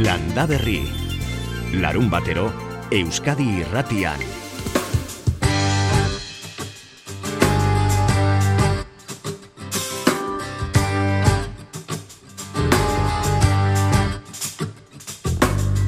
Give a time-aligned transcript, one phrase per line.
[0.00, 0.80] Landa Berri.
[1.76, 2.46] Larun batero,
[2.90, 4.22] Euskadi irratian.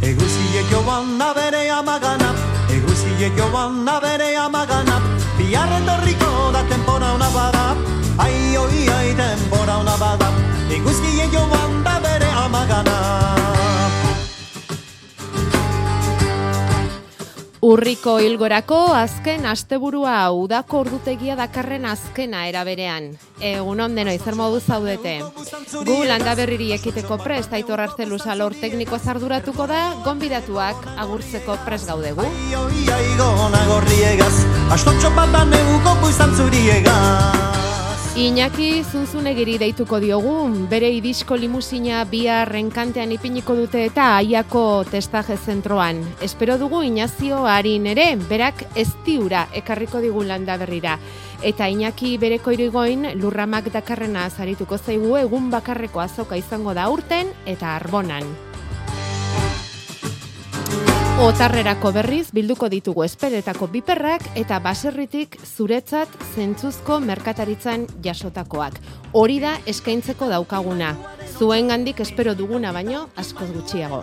[0.05, 2.35] Eguziek joan da bere amagana
[2.69, 3.97] Eguziek joan da
[17.83, 23.09] Urriko hilgorako azken asteburua udako ordutegia dakarren azkena eraberean.
[23.43, 25.17] Egun denoi zer modu zaudete.
[25.89, 32.23] Gu landa berriri ekiteko prest aitor artelu salor tekniko zarduratuko da, gonbidatuak agurtzeko prest gaudegu.
[32.23, 34.37] Ai, oi, ai, gona gorriegaz
[34.79, 37.62] Astotxo bat da neguko puizan zuriegaz
[38.13, 40.35] Iñaki zunzunegiri deituko diogu,
[40.69, 46.05] bere idisko limusina bihar renkantean ipiniko dute eta aiako testaje zentroan.
[46.21, 50.99] Espero dugu Inazio harin ere, berak estiura ekarriko digun landa berrira.
[51.41, 57.79] Eta Iñaki bereko irigoin lurramak dakarrena zarituko zaigu egun bakarreko azoka izango da urten eta
[57.81, 58.52] arbonan.
[61.23, 68.81] Otarrerako berriz bilduko ditugu esperetako biperrak eta baserritik zuretzat zentzuzko merkataritzan jasotakoak.
[69.15, 70.97] Hori da eskaintzeko daukaguna.
[71.39, 74.03] Zuen gandik espero duguna baino askoz gutxiago.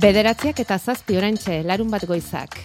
[0.00, 2.62] Bederatziak eta zazpi orantxe, larun bat goizak.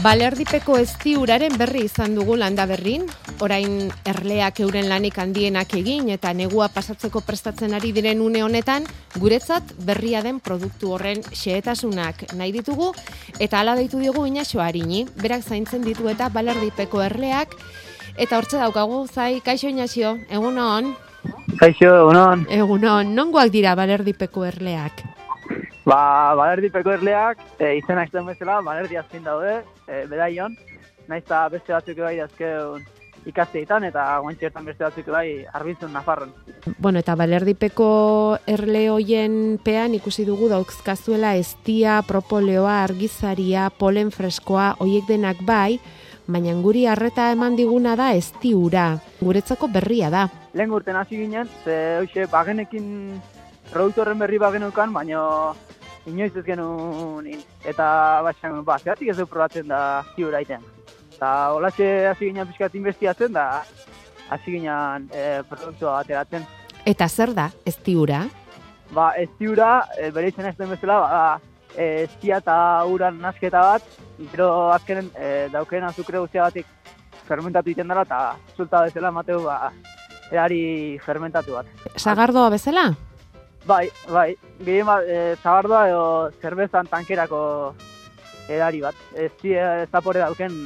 [0.00, 3.02] Balerdipeko estiuraren berri izan dugu landa berrin,
[3.44, 8.86] orain erleak euren lanik handienak egin eta negua pasatzeko prestatzen ari diren une honetan,
[9.20, 12.94] guretzat berria den produktu horren xehetasunak nahi ditugu,
[13.38, 17.52] eta ala deitu diogu inaxo harini, berak zaintzen ditu eta balerdipeko erleak,
[18.16, 20.94] eta hortze daukagu, zai, kaixo inaxio, egun hon,
[21.60, 22.46] Kaixo, egunon.
[22.48, 25.04] egunon, nongoak dira balerdipeko erleak?
[25.84, 30.56] Ba, balerdipeko erleak, e, izena izten bezala, balerdi azpin daude, e, bedaion.
[31.08, 32.84] Naiz eta beste batzuk bai azkeun
[33.28, 36.32] ikasteetan eta guantxertan beste batzuk bai arbintzun nafarron.
[36.78, 37.88] Bueno, eta balerdipeko
[38.48, 45.80] erle hoien pean ikusi dugu dauzkazuela estia, propoleoa, argizaria, polen freskoa, hoiek denak bai,
[46.30, 48.92] baina guri harreta eman diguna da estiura.
[49.20, 50.28] Guretzako berria da.
[50.54, 53.20] Lehen urten hasi ginen, ze hoxe bagenekin
[53.70, 55.20] produktu horren berri bagenukan, baina
[56.06, 57.28] inoiz ez genuen.
[57.64, 57.86] Eta
[58.26, 60.64] batxan, ba, zeratik ez du probatzen da ziura iten.
[61.14, 63.46] Eta holatxe hasi ginen pixkat investigatzen da
[64.30, 66.46] hasi ginen e, produktua ateratzen.
[66.88, 68.24] Eta zer da estiura?
[68.94, 71.20] Ba, estiura, e, bere izena ez den bezala, ba,
[71.76, 72.56] e, estia eta
[72.88, 74.00] uran nasketa bat,
[74.32, 76.66] gero azkenen e, dauken azukre guztia batik
[77.28, 79.70] fermentatu egiten dela, eta zulta bezala mateu, ba,
[80.30, 81.70] erari fermentatu bat.
[81.96, 82.88] Sagardoa bezala?
[83.66, 84.34] Bai, bai,
[84.64, 86.04] gehien bat, e, zabardoa edo
[86.40, 87.40] zerbezan tankerako
[88.48, 88.96] edari bat.
[89.14, 90.56] Ez e, zapore dauken,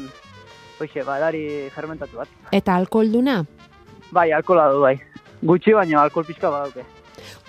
[0.78, 1.44] hoxe, ba, edari
[1.75, 2.31] fermentatu bat.
[2.54, 3.41] Eta alkoholduna?
[4.15, 4.94] Bai, alkohola du, bai.
[5.44, 6.87] Gutxi baino alkohol pixka badauke.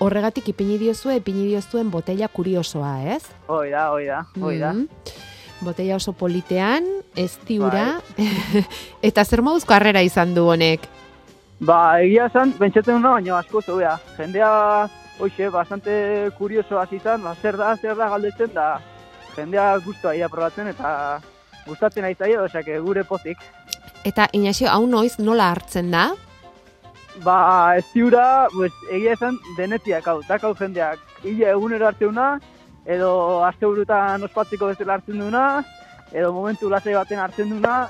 [0.04, 3.24] Horregatik ipini diozue, ipini diozuen botella kuriosoa, ez?
[3.48, 4.74] Hoi da, hoi da, hoi da.
[4.74, 5.14] Mm.
[5.64, 8.02] Botella oso politean, estiura,
[9.08, 10.90] eta zer moduzko harrera izan du honek?
[11.64, 13.96] Ba, egia esan, bentsatzen nuna, baina asko zeuea.
[14.18, 14.50] Jendea,
[15.20, 18.80] hoxe, bastante kurioso hasi izan, ba, zer da, zer da galdetzen, da
[19.36, 21.22] jendea guztua ia probatzen, eta
[21.66, 23.42] gustatzen ari zaio, osea, gure pozik.
[24.06, 26.10] Eta Inaxio, hau noiz nola hartzen da?
[27.24, 31.00] Ba, ez ziura, pues, egia esan, denetiak hau, dakau jendeak.
[31.24, 32.36] Ile egunero hartzeuna,
[32.86, 35.46] edo aste burutan ospatzeko bezala hartzen duna,
[36.14, 37.88] edo momentu lasai baten hartzen duna,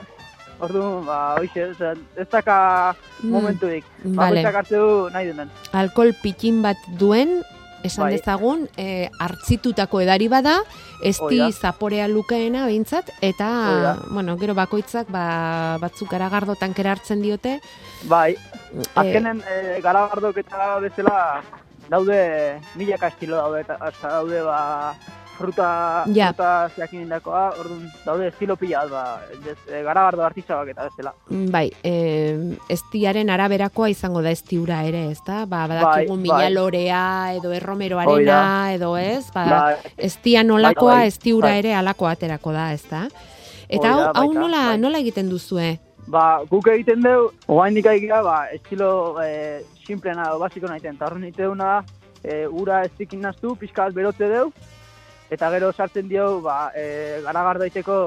[0.60, 3.84] Orduan, ba, hoxe, osea, ez daka Mm, momentuik.
[4.04, 4.42] vale.
[4.44, 5.50] Bakoitzak hartu du nahi duen.
[5.74, 7.42] Alkohol pikin bat duen,
[7.84, 8.14] esan Bai.
[8.18, 10.62] dezagun, e, hartzitutako edari bada,
[11.20, 11.52] Hoi da.
[11.52, 17.60] zaporea lukeena behintzat, eta, bueno, gero bakoitzak ba, batzuk garagardo tankera hartzen diote.
[18.04, 18.38] Bai, e,
[18.96, 21.42] azkenen e, garabardok eta bezala
[21.90, 23.78] daude milaka estilo daude, eta
[24.10, 24.96] daude ba,
[25.38, 26.28] fruta, Ja.
[26.34, 27.12] fruta zeakin
[27.60, 29.22] orduan daude estilo pila bat, ba,
[29.52, 31.14] ez, e, garabardo artizabak eta bezala.
[31.30, 35.46] Bai, e, estiaren araberakoa izango da estiura ere, ez da?
[35.46, 36.54] Ba, badakigu Bai, bai.
[36.54, 39.32] lorea, edo erromeroarena, edo ez?
[39.34, 39.76] Ba, Bai.
[39.98, 41.60] estia nolakoa, Bai, bai, estiura bai.
[41.60, 43.08] ere alako aterako da, ez da?
[43.70, 44.78] Eta hau, hau nola, bai.
[44.78, 45.80] nola egiten duzue?
[46.08, 51.24] Ba, guk egiten dugu, oain nik aigira, ba, estilo e, simplena, basiko nahiten, eta horren
[51.24, 51.84] egiten duguna,
[52.24, 54.52] e, ura ez zikin naztu, pixka berotze deu,
[55.30, 57.98] eta gero sartzen dio, ba, e, garagar daiteko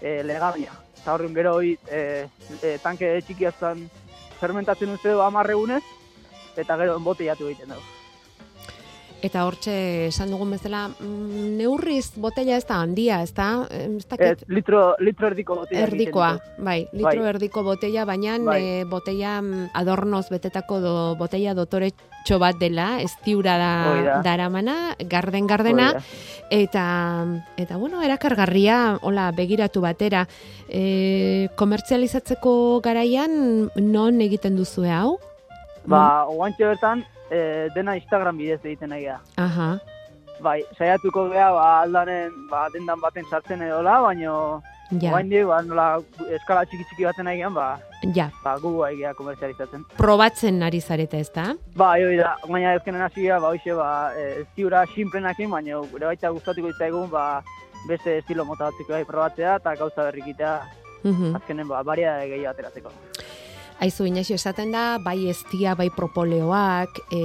[0.00, 0.72] e, legamia.
[0.98, 2.26] Eta horren gero hori e,
[2.62, 3.86] e, tanke txikiaztan
[4.40, 5.82] fermentatzen uste du amarregunez,
[6.56, 7.97] eta gero embotellatu egiten dugu.
[9.18, 9.72] Eta hortxe
[10.12, 13.66] esan dugun bezala, mm, neurriz botella ez da handia, ez da?
[13.68, 15.82] Ez Ez, dakit, litro, litro erdiko botella.
[15.88, 16.28] erdikoa,
[16.58, 17.32] bai, litro Bai.
[17.32, 18.62] erdiko botella, baina Bai.
[18.62, 23.72] e, botella mm, adornoz betetako do, botella dotoretxo bat dela, ez tiura da,
[24.06, 24.22] da.
[24.22, 26.02] daramana, garden gardena, da.
[26.50, 27.26] eta,
[27.56, 30.28] eta bueno, erakargarria, hola, begiratu batera,
[30.68, 35.18] e, komertzializatzeko garaian non egiten duzue hau?
[35.86, 39.20] Ba, oantxe bertan, e, dena Instagram bidez egiten nahi da.
[39.36, 39.78] Aha,
[40.40, 45.46] Bai, saiatuko gea, ba, aldaren, ba, dendan baten sartzen edola, baino, ja, ja.
[45.48, 45.86] ba, nola,
[46.30, 47.80] eskala txiki txiki baten nahi gean, ba,
[48.14, 49.82] ja, ba, gu gai gea komerzializatzen.
[49.96, 51.48] probatzen ari zarete ez da?
[51.74, 56.06] Ba, hoi da, baina ezkenen hasia, ba, hoxe, ba, e, ez ziura simplenakin, baina gure
[56.06, 57.42] baita gustatuko itzaigun, ba,
[57.88, 60.54] beste estilo mota batzuk bai probatzea, eta gauza berrikitea,
[61.02, 61.34] Mhm.
[61.34, 62.90] azkenen, ba, baria gehiago ateratzeko.
[63.78, 67.20] Aizu, Inaxio, esaten da, bai estia, bai propoleoak, e,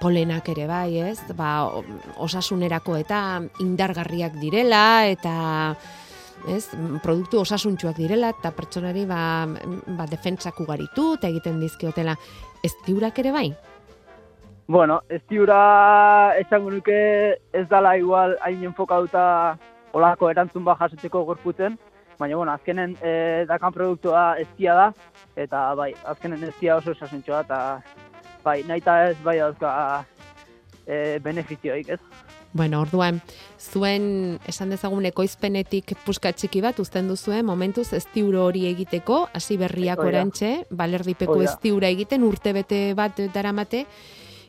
[0.00, 1.20] polenak ere bai, ez?
[1.36, 1.68] Ba,
[2.24, 3.18] osasunerako eta
[3.60, 5.34] indargarriak direla, eta
[6.48, 6.64] ez,
[7.04, 9.20] produktu osasuntxuak direla, eta pertsonari ba,
[9.98, 12.16] ba, defentsak ugaritu, eta egiten dizkiotela.
[12.64, 13.48] Ez diurak ere bai?
[14.68, 16.96] Bueno, ez diura esango nuke
[17.52, 19.58] ez dala igual hain enfokatuta
[19.96, 21.78] olako erantzun bat jasotzeko gorputzen,
[22.18, 24.86] baina bueno, azkenen e, dakan produktua eztia da,
[25.36, 27.60] eta bai, azkenen eztia oso esasuntxoa, eta
[28.44, 29.72] bai, nahi eta ez bai dauzka
[30.86, 32.00] e, benefizioik, ez?
[32.52, 33.20] Bueno, orduan,
[33.60, 39.58] zuen esan dezagun ekoizpenetik puska txiki bat uzten duzue, momentuz ez diuro hori egiteko, hasi
[39.60, 40.14] berriak Hoi da.
[40.14, 41.52] orantxe, balerdipeko Hoi da.
[41.52, 43.84] ez diura egiten, urtebete bat daramate,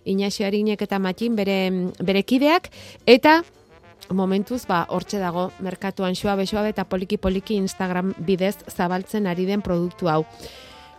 [0.10, 1.60] Inaxio Arinek eta Matin bere,
[2.00, 2.72] bere kideak,
[3.06, 3.42] eta
[4.10, 10.10] momentuz, ba, hortxe dago, merkatuan xoabe xoabe eta poliki-poliki Instagram bidez zabaltzen ari den produktu
[10.10, 10.24] hau.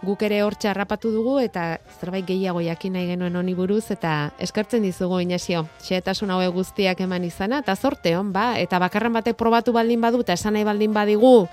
[0.00, 4.82] Guk ere hortxe harrapatu dugu eta zerbait gehiago jakin nahi genuen honi buruz eta eskertzen
[4.82, 5.66] dizugu Inaxio.
[5.84, 10.22] Xehetasun haue guztiak eman izana eta zorte hon, ba, eta bakarren batek probatu baldin badu
[10.24, 11.48] eta esan nahi baldin badigu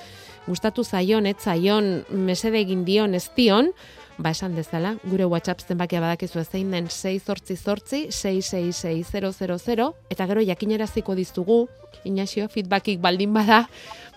[0.47, 3.73] gustatu zaion, ez zaion, mesede egin dion, ez dion,
[4.17, 10.41] ba esan dezala, gure WhatsApp zenbakia badakizu zein den 6 zortzi zortzi 666000 eta gero
[10.41, 11.67] jakineraziko dizugu,
[12.03, 13.65] Inaxio, feedbackik baldin bada,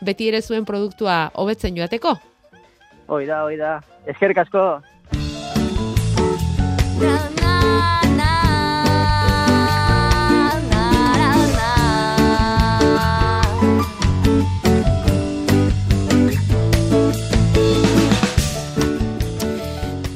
[0.01, 2.17] beti ere zuen produktua hobetzen joateko.
[3.09, 3.81] Hoi da, hoi da.
[4.07, 4.81] Eskerrik asko.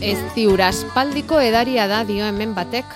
[0.04, 2.90] Ez diura aspaldiko edaria da dio hemen batek.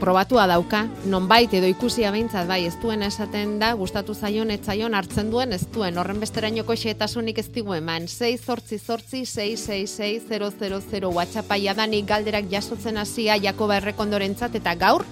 [0.00, 4.96] Probatua dauka, nonbait edo ikusia behintzat bai ez duena esaten da, gustatu zaion, ez zaion,
[4.98, 11.60] hartzen duen, ez duen, horren besterainoko xeetasunik ez digu eman, 6 zortzi zortzi 666 WhatsAppa
[11.62, 15.06] jadanik galderak jasotzen hasia Jakoba errekondorentzat eta gaur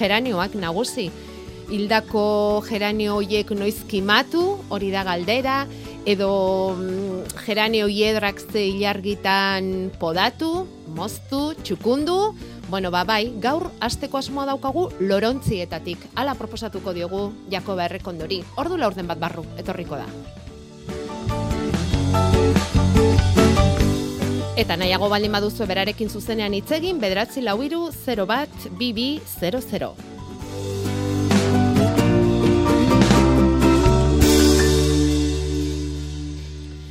[0.00, 1.12] geranioak nagusi.
[1.70, 5.60] Hildako geranio hoiek noiz kimatu, hori da galdera,
[6.08, 10.64] edo mm, geranio hiedrak ze ilargitan podatu,
[10.96, 12.34] moztu, txukundu,
[12.68, 16.02] Bueno, ba, bai, gaur asteko asmoa daukagu lorontzietatik.
[16.20, 18.42] Hala proposatuko diogu Jakoba Errekondori.
[18.60, 20.04] Ordu laurden bat barru, etorriko da.
[24.58, 30.17] Eta nahiago baldin baduzu berarekin zuzenean hitz egin, bederatzi lau iru, 0 bat, bibi, 00.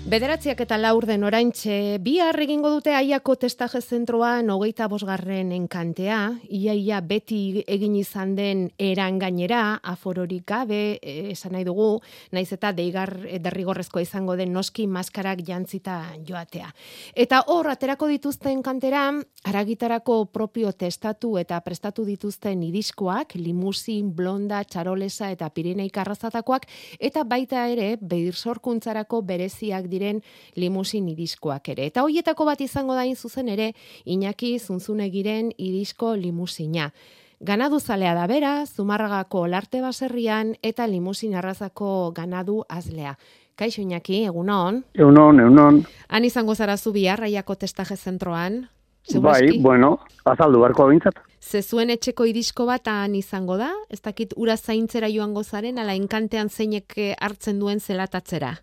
[0.07, 7.01] Bederatziak eta laur den oraintxe, bihar egingo dute aiako testaje zentroan hogeita bosgarren enkantea, iaia
[7.03, 11.99] beti egin izan den eran gainera, afororik gabe, eh, esan nahi dugu,
[12.31, 16.71] naiz eta deigar eh, derrigorrezkoa izango den noski maskarak jantzita joatea.
[17.11, 19.09] Eta hor, aterako dituzten kantera,
[19.43, 27.67] aragitarako propio testatu eta prestatu dituzten idiskoak, limusin, blonda, txarolesa eta pireneik arrazatakoak, eta baita
[27.75, 30.22] ere, behirsorkuntzarako bereziak diren
[30.56, 31.89] limusin idiskoak ere.
[31.89, 33.74] Eta hoietako bat izango da zuzen ere,
[34.06, 36.92] Iñaki Zunzunegiren idisko limusina.
[37.39, 43.18] Ganadu zalea da bera, Zumarragako olarte baserrian eta limusin arrazako ganadu azlea.
[43.56, 44.84] Kaixo Iñaki, egunon.
[44.94, 45.84] Eunon, eunon.
[46.10, 48.70] Han izango zara zu bihar raiako testaje zentroan.
[49.08, 49.60] Bai, Segurazki?
[49.62, 51.16] bueno, azaldu beharko bintzat.
[51.39, 53.72] Ze zuen etxeko idisko bat han izango da?
[53.89, 58.58] Ez dakit ura zaintzera joango zaren, ala enkantean zeinek hartzen duen zelatatzera.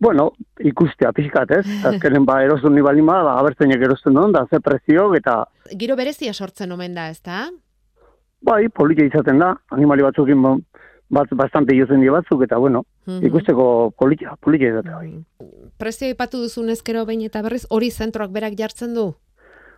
[0.00, 0.30] Bueno,
[0.62, 1.64] ikustea pixkat, ez?
[1.90, 5.44] Azkenen ba, erosten ni baldin bada, ba, abertzeinek erosten duen, da ze prezio, eta,
[5.78, 7.48] Giro berezia sortzen omen da, ezta?
[8.40, 10.54] Bai, politia izaten da, animali batzukin ba,
[11.10, 13.24] bat, bastante jozen die batzuk, eta bueno, Mhm.
[13.26, 13.66] ikusteko
[13.98, 15.08] politia, politia izatea bai.
[15.40, 15.70] Mm.
[15.78, 19.14] Prezio ipatu duzun ezkero behin eta berriz, hori zentroak berak jartzen du?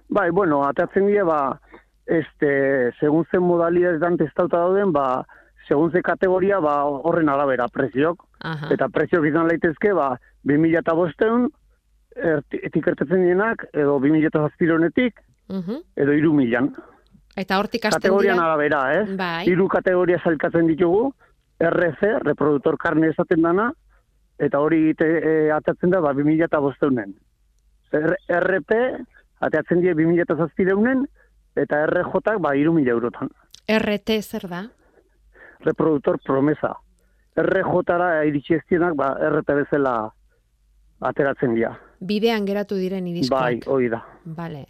[0.08, 1.60] Bai, bueno, atatzen die, ba,
[2.06, 5.24] este, segun zen modalidades testauta dauden, ba,
[5.68, 8.68] segun ze kategoria, ba, horren arabera, preziok, Aha.
[8.72, 10.14] eta preziok izan leitezke, ba,
[10.48, 11.48] 2000 eta bosteun,
[12.50, 15.20] etik ertetzen dienak, edo 2000 eta zazpironetik,
[15.50, 15.76] Mhm.
[15.96, 16.74] edo iru milan.
[17.36, 18.46] Eta hortik hasten Kategorian dira?
[18.46, 19.16] arabera, ez?
[19.16, 19.46] Bai.
[19.48, 21.12] Hiru kategoria salkatzen ditugu,
[21.60, 23.72] RC, reproduktor karne esaten dana,
[24.38, 27.14] eta hori e, atatzen da, ba, 2000 eta bosteunen.
[27.92, 28.72] R, RP,
[29.40, 31.06] atatzen die 2000 eta zazpireunen,
[31.56, 33.28] eta RJ, ba, iru mila eurotan.
[33.68, 34.64] RT zer da?
[35.60, 36.74] Reproduktor promesa.
[37.36, 39.94] RJ-ra iritsi ez dienak, ba, RP bezala
[41.00, 41.72] ateratzen dira.
[42.00, 43.40] Bidean geratu diren iriskoak.
[43.40, 44.02] Bai, hori da.
[44.24, 44.66] Vale.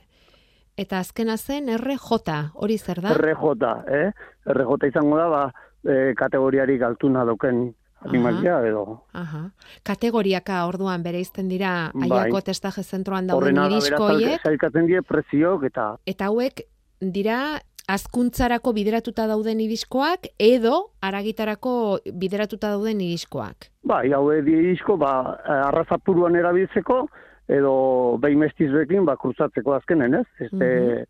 [0.77, 3.15] Eta azkena zen RJ, hori zer da?
[3.17, 4.13] RJ, eh?
[4.47, 5.43] RJ izango da, ba,
[5.85, 9.05] e, kategoriarik altuna dauken animalia, edo...
[9.13, 9.43] Aha.
[9.85, 12.09] Kategoriaka orduan bereizten dira Bai.
[12.09, 16.65] aiako testaje zentroan dauden Horren irisko hoiek, zailkatzen die preziok eta eta hauek
[17.01, 17.61] dira
[17.95, 21.73] azkuntzarako bideratuta dauden iriskoak edo aragitarako
[22.13, 23.71] bideratuta dauden iriskoak.
[23.83, 27.09] bai, hau isko ba arrazapuruan erabiltzeko
[27.49, 30.27] edo behin ba kruzatzeko azkenen, ez?
[30.39, 31.07] Este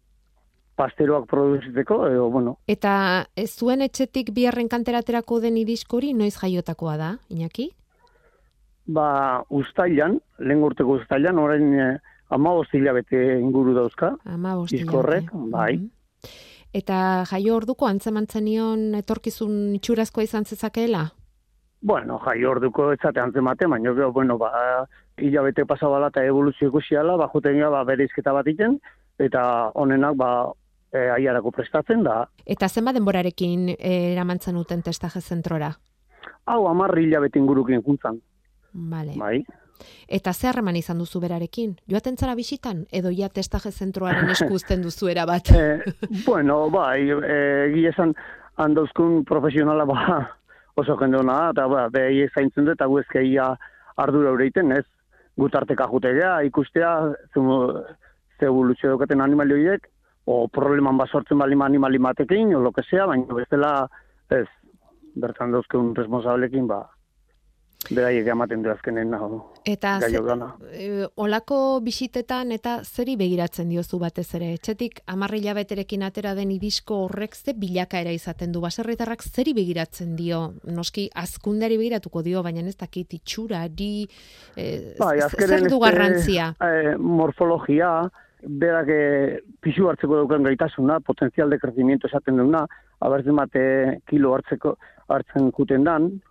[0.77, 7.19] pasteroak produzitzeko edo bueno, Eta ez zuen etxetik biharren kanteraterako den iriskori noiz jaiotakoa da,
[7.29, 7.71] Iñaki?
[8.91, 11.99] ba ustailan, lehen urteko ustailan, orain eh,
[12.31, 14.15] 15 hilabete inguru dauzka.
[14.25, 15.75] Ama Iskorrek, bai.
[16.73, 21.09] Eta jaio orduko antzemantzen nion etorkizun itxurazkoa izan zezakeela?
[21.83, 24.51] Bueno, jai orduko etzate antzemate, baina gero, bueno, ba,
[25.19, 28.79] hilabete pasabala eta evoluzio ikusiala, ba, juten ba, bere izketa bat iten,
[29.19, 29.43] eta
[29.75, 30.31] honenak, ba,
[30.93, 32.27] e, aiarako prestatzen da.
[32.47, 35.73] Eta zenbat denborarekin eh, eramantzen uten testaje zentrora?
[36.47, 38.21] Hau, amarri hilabete ingurukin juntzan,
[38.73, 39.15] Vale.
[39.17, 39.45] bai.
[40.09, 41.77] Eta zer harreman izan duzu berarekin?
[41.91, 42.85] Joaten zara bisitan?
[42.93, 45.53] Edo ja testaje zentroaren esku uzten duzu era bat?
[45.61, 45.93] E,
[46.25, 47.37] bueno, bai, e,
[47.69, 48.15] egia esan,
[48.61, 50.21] handauzkun profesionala, ba,
[50.77, 53.55] oso da, eta ba, behi zaintzen dut, eta gu ezkeia
[53.97, 54.85] ardura ureiten, ez?
[55.37, 56.93] Gutarteka jutegea, ikustea,
[57.35, 57.43] zu,
[58.39, 59.87] ze evoluzio daukaten animali horiek,
[60.27, 63.89] o probleman basortzen bali animali batekin, o lo que sea, baina bestela,
[64.31, 64.47] ez,
[65.15, 66.89] bertan dauzkeun responsablekin, ba,
[67.89, 69.53] beraiek ematen du azkenen nago.
[69.65, 70.19] Eta ze-
[70.73, 74.53] e, olako bisitetan eta zeri begiratzen diozu batez ere?
[74.55, 78.61] Etxetik amarri hilabeterekin atera den irisko horrek ze bilakaera izaten du?
[78.61, 80.53] Baserritarrak zeri begiratzen dio?
[80.65, 84.07] Noski azkundari begiratuko dio, baina ez dakit itxurari,
[84.57, 86.55] e, Bai, zer du garrantzia?
[86.61, 88.11] eh, morfologia,
[88.43, 92.67] berak eh, pisu hartzeko daukan gaitasuna, potenzial de crecimiento esaten duna,
[93.01, 94.77] abertzen bate kilo hartzeko
[95.09, 96.23] hartzen juten dan,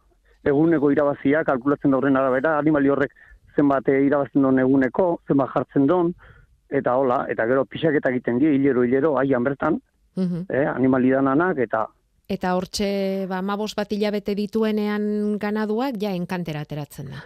[0.44, 3.12] eguneko irabazia, kalkulatzen da horren arabera, animali horrek
[3.56, 6.14] zenbat eh, irabazten duen eguneko, zenbat jartzen duen,
[6.70, 9.82] eta hola, eta gero pixaketa egiten die, hilero, hilero, aian bertan,
[10.16, 10.46] Mhm.
[10.50, 11.88] eh, animali dananak, eta
[12.30, 17.24] Eta hortxe, ba, mabos bat hilabete dituenean ganaduak, ja, enkantera ateratzen da.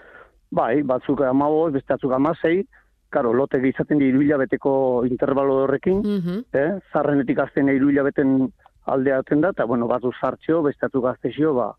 [0.50, 2.65] Bai, batzuk amaboz, beste batzuk amasei,
[3.10, 6.46] karo, lote izaten di beteko intervalo horrekin, Mhm.
[6.53, 6.79] eh?
[6.93, 8.53] zarrenetik azten hilabeten
[8.86, 11.75] aldeaten da, eta bueno, batzu sartxo, beste batzuk gaztexio, ba,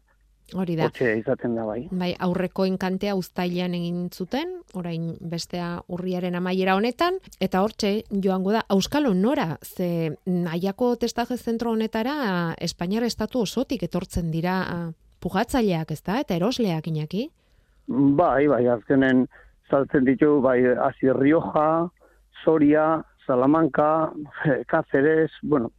[0.52, 0.88] Hori da.
[0.90, 1.86] hortxe izaten da bai.
[1.90, 8.64] Bai, aurreko enkantea uztailean egin zuten, orain bestea urriaren amaiera honetan, eta hortxe joango da,
[8.68, 14.90] Auskalo nora, ze nahiako testaje zentro honetara Espainiar estatu osotik etortzen dira ah,
[15.24, 17.30] pugatzaileak, ez da, eta erosleak inaki?
[17.88, 19.24] Bai, bai, azkenen
[19.70, 21.88] saltzen ditu, bai, Asi Rioja,
[22.44, 24.12] Soria, Salamanca,
[24.70, 25.72] Cáceres, bueno,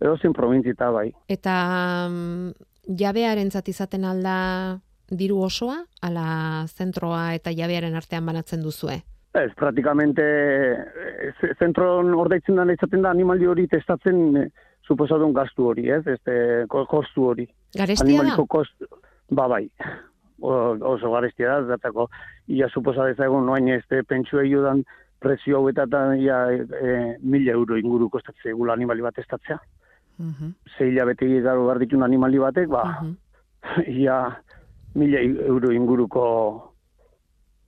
[0.00, 1.10] edozein provintzita, bai.
[1.28, 1.56] Eta
[2.90, 4.78] mm, jabearen izaten alda
[5.10, 9.00] diru osoa, ala zentroa eta jabearen artean banatzen duzue?
[9.34, 14.48] Ez, praktikamente, eh, ze- zentron ordaitzen da izaten da animali hori testatzen eh,
[14.86, 16.06] suposadun gastu hori, ez?
[16.06, 17.48] Este, ko- kostu hori.
[17.76, 18.36] Garestia da?
[18.48, 18.86] Kostu,
[19.30, 19.70] ba, bai.
[20.42, 22.08] O, oso garestia da, zatako,
[22.48, 24.84] ia suposa dezagun noain este pentsua dan
[25.20, 29.58] prezio hauetatan ia e, mila euro inguru kostatzea gula animali bat testatzea.
[30.20, 33.14] Mhm, Zei hilabete garo behar ditun animali batek, ba, mhm.
[34.04, 34.16] ia
[34.94, 36.24] mila euro inguruko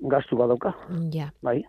[0.00, 0.75] gastu badauka,
[1.12, 1.30] Ja.
[1.42, 1.62] bai.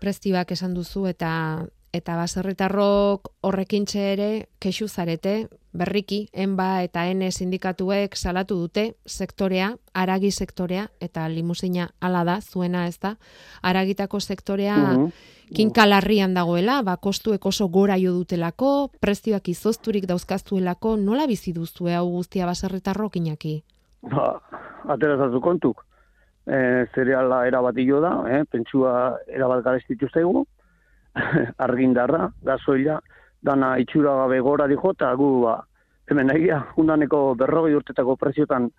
[0.00, 1.66] prezioak esan duzu eta
[1.96, 10.30] eta baserritarrok horrekintxe ere kexu zarete, berriki, enba eta ene sindikatuek salatu dute sektorea, aragi
[10.30, 13.16] sektorea, eta limusina ala da, zuena ez da,
[13.62, 21.26] aragitako sektorea mm kinkalarrian dagoela, ba, kostuek oso gora jo dutelako, prezioak izozturik dauzkaztuelako, nola
[21.30, 23.60] bizi duzue hau guztia baserritarrok inaki?
[24.10, 24.32] Ba,
[24.96, 25.84] aterazatu kontuk.
[26.46, 28.44] E, zereala erabat da, eh?
[28.50, 30.46] pentsua erabat garestitu zaigu,
[31.66, 33.00] argindarra, gasoila,
[33.42, 35.56] dana itxura gabe gora dijo, eta gu, ba,
[36.10, 38.70] hemen egia, undaneko berrogei urtetako preziotan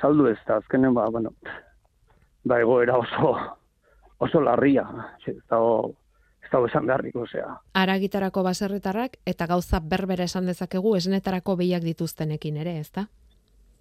[0.00, 1.34] saldu ez, eta azkenen, ba, bueno,
[2.44, 3.34] ba, egoera oso,
[4.18, 4.86] oso larria,
[5.26, 5.94] ez dago,
[6.42, 7.54] ez dago esan beharrik, osea.
[7.78, 13.08] Aragitarako baserritarrak, eta gauza berbera esan dezakegu, esnetarako behiak dituztenekin ere, ez da?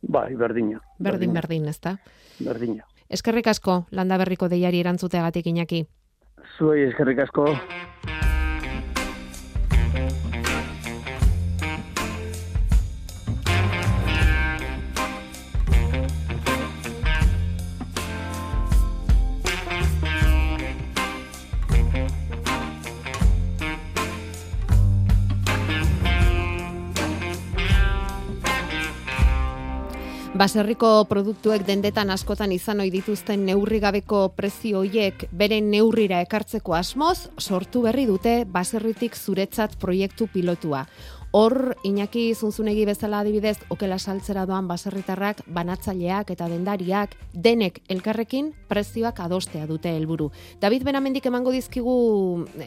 [0.02, 0.80] Bai, berdina.
[1.02, 1.98] Berdin, berdin, ez da?
[2.40, 2.86] Berdina.
[3.10, 5.86] Eskerrik asko, landa berriko deiari erantzuteagatik inaki.
[6.58, 7.46] Zuei, eskerrik asko.
[30.38, 37.82] Baserriko produktuek dendetan askotan izan ohi dituzten neurrigabeko prezio hoiek beren neurrira ekartzeko asmoz sortu
[37.88, 40.84] berri dute baserritik zuretzat proiektu pilotua.
[41.38, 47.14] Hor, Iñaki Zunzunegi bezala adibidez, okela saltzera doan baserritarrak, banatzaileak eta dendariak,
[47.46, 50.32] denek elkarrekin prezioak adostea dute helburu.
[50.64, 51.94] David Benamendik emango dizkigu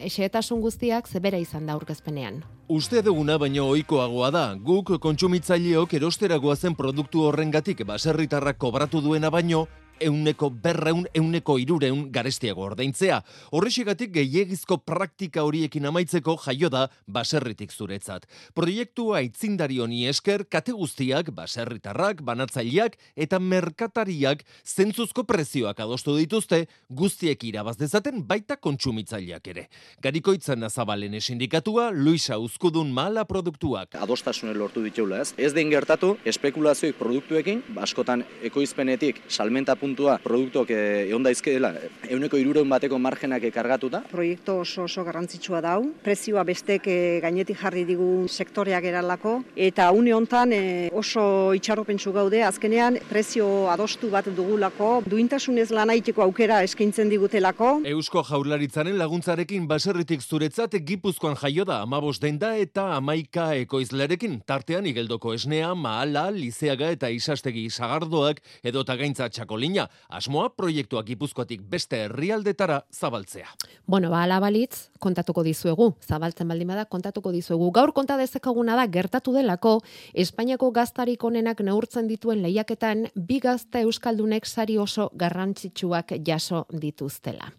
[0.05, 2.45] xehetasun guztiak zebera izan da aurkezpenean.
[2.71, 9.65] Uste duguna baino ohikoagoa da, guk kontsumitzaileok erosteragoa zen produktu horrengatik baserritarrak kobratu duena baino,
[10.01, 13.21] euneko berreun, euneko irureun garestiago ordaintzea.
[13.55, 18.27] Horrexegatik gehiagizko praktika horiekin amaitzeko jaio da baserritik zuretzat.
[18.57, 27.43] Proiektua itzindari honi esker, kate guztiak, baserritarrak, banatzaileak eta merkatariak zentzuzko prezioak adostu dituzte guztiek
[27.51, 29.67] irabaz dezaten baita kontsumitzaileak ere.
[30.01, 33.95] Garikoitzan azabalen esindikatua, Luisa Uzkudun mala produktuak.
[34.01, 35.33] Adostasune lortu ditugula ez.
[35.37, 41.73] Ez den gertatu, espekulazioik produktuekin, askotan ekoizpenetik salmenta puntua produktuak egon daizkeela,
[42.07, 43.99] euneko irureun bateko margenak ekargatuta.
[44.11, 50.13] Proiektu oso oso garrantzitsua dau, prezioa bestek eh, gainetik jarri digun sektoreak eralako, eta une
[50.15, 57.73] hontan eh, oso itxarropentsu gaude, azkenean prezio adostu bat dugulako, duintasunez lanaiteko aukera eskaintzen digutelako.
[57.91, 61.81] Eusko jaurlaritzaren laguntzarekin baserritik zuretzat gipuzkoan jaio da.
[61.83, 69.27] Amabos denda eta amaika ekoizlerekin, tartean igeldoko esnea, maala, lizeaga eta isastegi sagardoak edota gaintza
[69.27, 73.47] txakolina asmoa proiektuak Gipuzkoatik beste herrialdetara zabaltzea.
[73.87, 77.71] Bueno, ba ala balitz kontatuko dizuegu, zabaltzen baldin bada kontatuko dizuegu.
[77.71, 79.79] Gaur konta dezakaguna da gertatu delako
[80.13, 87.51] Espainiako gaztarik onenak neurtzen dituen lehiaketan bi gazta euskaldunek sari oso garrantzitsuak jaso dituztela.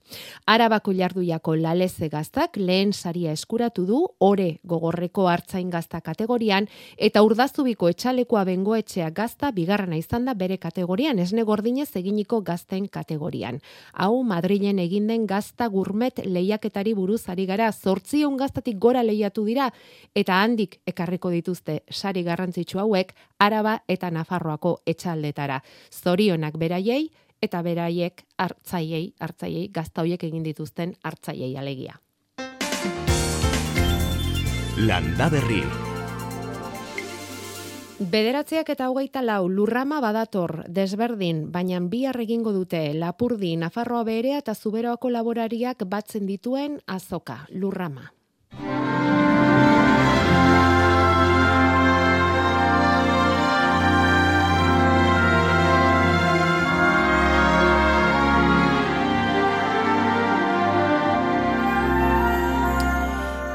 [0.46, 7.88] Arabako jarduiako laleze gaztak lehen saria eskuratu du ore gogorreko hartzain gazta kategorian eta urdazubiko
[7.92, 13.62] etxalekoa bengoetxea gazta bigarrena izan da bere kategorian esne gordinez eginiko gazten kategorian.
[13.94, 19.70] Hau Madrilen egin den gazta gurmet lehiaketari buruz ari gara, zortzion gaztatik gora lehiatu dira,
[20.14, 25.62] eta handik ekarriko dituzte sari garrantzitsu hauek, araba eta nafarroako etxaldetara.
[25.90, 27.06] Zorionak beraiei,
[27.42, 31.98] eta beraiek hartzaiei, hartzaiei, gazta hoiek egin dituzten hartzaiei alegia.
[34.82, 35.91] Landa berri.
[38.10, 44.54] Bederatzeak eta hogeita lau lurrama badator desberdin, baina bihar egingo dute Lapurdi, Nafarroa berea eta
[44.54, 48.10] Zuberoako laborariak batzen dituen azoka, lurrama.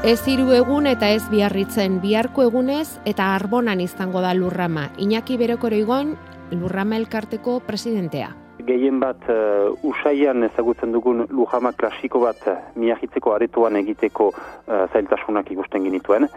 [0.06, 4.84] Ez hiru egun eta ez biarritzen biharko egunez eta arbonan izango da lurrama.
[4.94, 6.12] Iñaki Berokoroigon
[6.52, 8.28] lurrama elkarteko presidentea.
[8.68, 15.50] Gehien bat uh, usaian ezagutzen dugun lujama klasiko bat uh, miahitzeko aretoan egiteko uh, zailtasunak
[15.50, 16.28] ikusten genituen.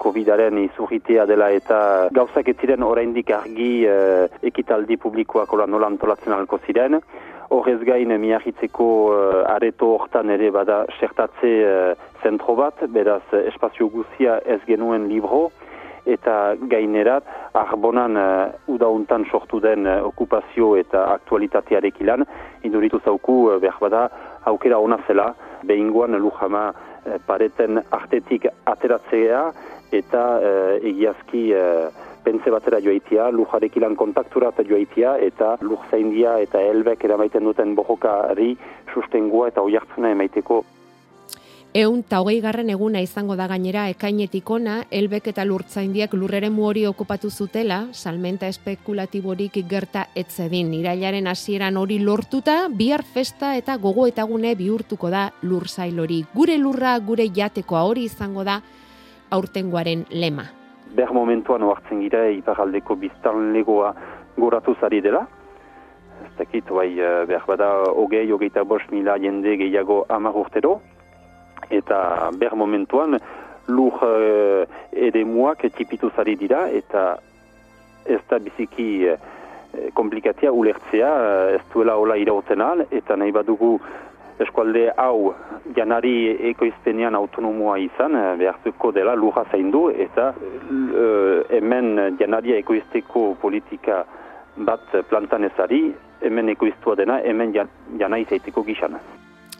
[0.00, 6.56] Covidaren izurritea dela eta gauzak ez ziren oraindik argi uh, ekitaldi publikoak nola antolatzen alko
[6.64, 7.02] ziren.
[7.50, 11.50] Horrez gain miahitzeko uh, areto hortan ere bada sertatze
[12.22, 15.50] zentro bat, beraz espazio guzia ez genuen libro,
[16.06, 17.26] eta gainerat,
[17.58, 22.24] arbonan uh, udauntan sortu den uh, okupazio eta aktualitatearek ilan,
[22.62, 24.08] induritu zauku uh, behar bada
[24.46, 26.72] aukera ona zela, behingoan lujama
[27.04, 29.42] eh, pareten artetik ateratzea
[29.92, 31.88] eta eh, egiazki eh,
[32.24, 38.56] pentze batera joaitia, lujarek ilan kontakturat joaitia eta lur zaindia eta helbek eramaiten duten bohokari
[38.94, 40.64] sustengua eta oiartzuna emaiteko
[41.72, 46.82] Eun ta hogei garren eguna izango da gainera ekainetik ona, elbek eta lurtzaindiak lurreren hori
[46.88, 50.74] okupatu zutela, salmenta espekulatiborik gerta etzedin.
[50.74, 56.24] Irailaren hasieran hori lortuta, bihar festa eta gogo eta gune bihurtuko da lurzail hori.
[56.34, 58.62] Gure lurra, gure jatekoa hori izango da
[59.30, 60.59] aurtengoaren lema.
[60.96, 63.94] Ber momentuan oartzen gira, iparaldeko biztan legoa
[64.36, 65.26] goratu zari dela.
[66.24, 70.80] Ez dakit, bai, eh, behar bada, hogei, hogeita bost mila jende gehiago amar urtero,
[71.70, 73.18] eta ber momentuan
[73.68, 77.16] lur uh, eremuak tipitu zari dira eta
[78.04, 79.18] ez da biziki uh,
[79.94, 81.10] komplikatia ulertzea
[81.54, 83.76] ez duela hola irauten al eta nahi badugu
[84.40, 85.34] eskualde hau
[85.76, 86.14] janari
[86.50, 94.04] ekoiztenean autonomoa izan uh, behartuko dela lurra zaindu eta uh, hemen janaria ekoizteko politika
[94.56, 95.82] bat plantan ezari
[96.20, 97.54] hemen ekoiztua dena hemen
[97.98, 99.00] janai zaiteko gixana.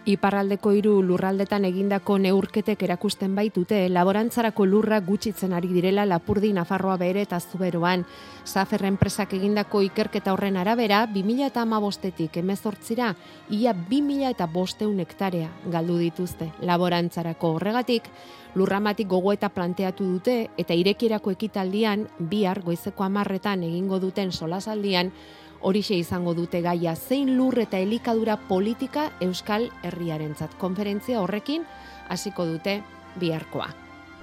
[0.08, 7.20] Iparraldeko hiru lurraldetan egindako neurketek erakusten baitute laborantzarako lurra gutxitzen ari direla Lapurdi Nafarroa bere
[7.26, 8.06] eta Zuberoan.
[8.44, 13.12] Safer enpresak egindako ikerketa horren arabera 2015etik 18
[13.50, 18.08] ia 2500 hektarea galdu dituzte laborantzarako horregatik
[18.54, 25.12] lurramatik gogo eta planteatu dute eta irekirako ekitaldian bihar goizeko 10 egingo duten solasaldian
[25.60, 30.56] horixe izango dute gaia zein lur eta elikadura politika Euskal Herriarentzat.
[30.58, 31.66] Konferentzia horrekin
[32.08, 32.80] hasiko dute
[33.20, 33.68] biharkoa.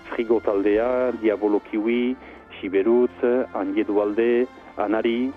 [0.09, 2.15] Frigo taldea, Diabolo Kiwi,
[2.59, 3.19] Siberutz,
[3.53, 4.47] Angiedu Alde,
[4.77, 5.31] Anari,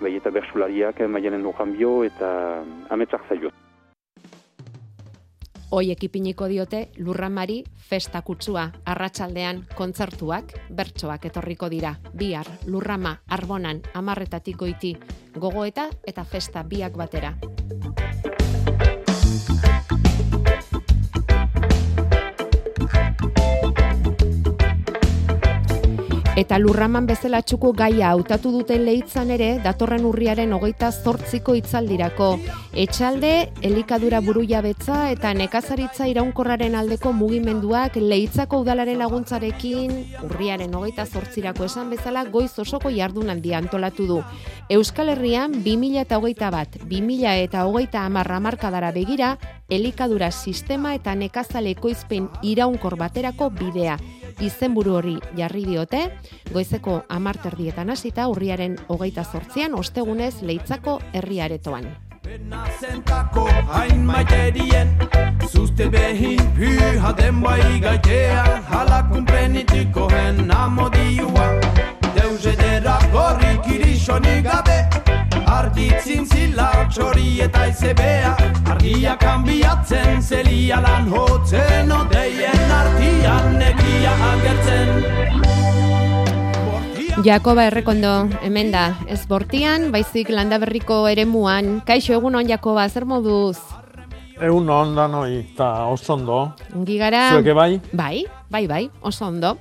[0.00, 3.54] bai eta bersulariak, Maianen Ojanbio eta Ametsak Zaio.
[5.70, 7.58] Hoi ekipiniko diote lurramari
[7.90, 11.92] festa kutsua, arratsaldean kontzertuak, bertsoak etorriko dira.
[12.16, 14.94] Bihar lurrama arbonan amarretatik goiti,
[15.36, 17.34] gogoeta eta festa biak batera.
[26.38, 32.28] Eta lurraman bezala txuko gaia hautatu duten lehitzan ere, datorren urriaren hogeita zortziko itzaldirako.
[32.78, 33.30] Etxalde,
[33.66, 39.96] elikadura buru jabetza eta nekazaritza iraunkorraren aldeko mugimenduak lehitzako udalaren laguntzarekin
[40.28, 44.20] urriaren hogeita zortzirako esan bezala goiz osoko jardunaldi antolatu du.
[44.78, 49.34] Euskal Herrian 2000 eta hogeita bat, 2000 eta hogeita amarra markadara begira,
[49.68, 53.98] elikadura sistema eta nekazale ekoizpen iraunkor baterako bidea
[54.40, 56.02] izenburu hori jarri diote,
[56.52, 61.88] goizeko amarterdietan hasita urriaren hogeita zortzian, ostegunez leitzako herriaretoan.
[62.80, 64.90] Zentako hain maiterien,
[65.48, 71.48] zuzte behin pyha den bai gaitea, halakun penitiko hen amodiua,
[72.28, 74.76] deuze dera gorri kirisonik gabe,
[75.48, 78.32] arditzin zila txori eta izebea
[78.68, 84.90] Argia kanbiatzen zelia lan hotzen Odeien artian negia agertzen
[87.24, 88.12] Jakoba errekondo,
[88.44, 91.80] hemen da, ez bortian, baizik landaberriko ere muan.
[91.88, 93.58] Kaixo, egun on, Jakoba, zer moduz?
[94.38, 96.38] Egun on, da noi, eta oso ondo.
[96.86, 97.24] Gigara...
[97.34, 97.80] Zueke bai?
[97.90, 98.22] Bai,
[98.54, 99.56] bai, bai, oso ondo.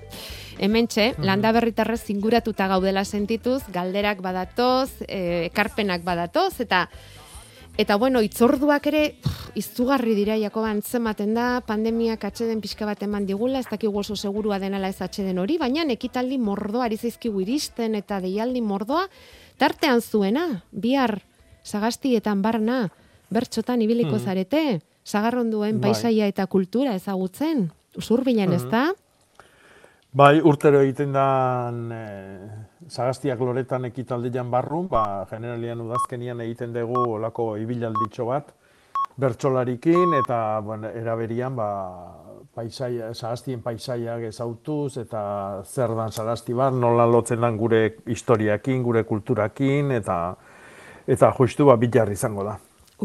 [0.60, 1.26] Hementxe, mm -hmm.
[1.26, 6.90] landa berritarrez zinguratuta gaudela sentituz, galderak badatoz, e, ekarpenak badatoz, eta
[7.78, 9.16] eta bueno, itzorduak ere
[9.56, 14.58] izugarri dira Jakoban zenbaten da, pandemiak atxeden pixka bat eman digula, ez dakigu oso segurua
[14.60, 19.08] denala ez atxeden hori, baina ekitaldi mordoa ari zaizkigu iristen eta deialdi mordoa,
[19.58, 21.22] tartean zuena, bihar
[21.64, 22.90] sagastietan barna,
[23.30, 24.26] bertxotan ibiliko mm -hmm.
[24.26, 25.92] zarete, zagarronduen bai.
[25.92, 28.94] paisaia eta kultura ezagutzen, usurbilen mm ez da?
[30.18, 31.24] Bai, urtero egiten da
[31.94, 31.98] e,
[32.90, 38.50] zagaztiak loretan ekitaldian barru, ba, generalian udazkenian egiten dugu olako ibilalditxo bat,
[39.22, 41.68] bertsolarikin eta bueno, eraberian ba,
[42.58, 45.22] paisaia, zagaztien paisaiak ezautuz eta
[45.66, 50.18] zer dan zagazti bat, nola lotzen dan gure historiakin, gure kulturakin eta
[51.06, 52.56] eta justu ba, bilarri izango da.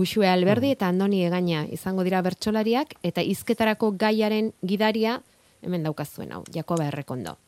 [0.01, 5.19] Uxue Alberdi eta Andoni Egaina izango dira bertsolariak eta izketarako gaiaren gidaria
[5.63, 7.39] hemen daukazuen hau, Jakoba Errekondo.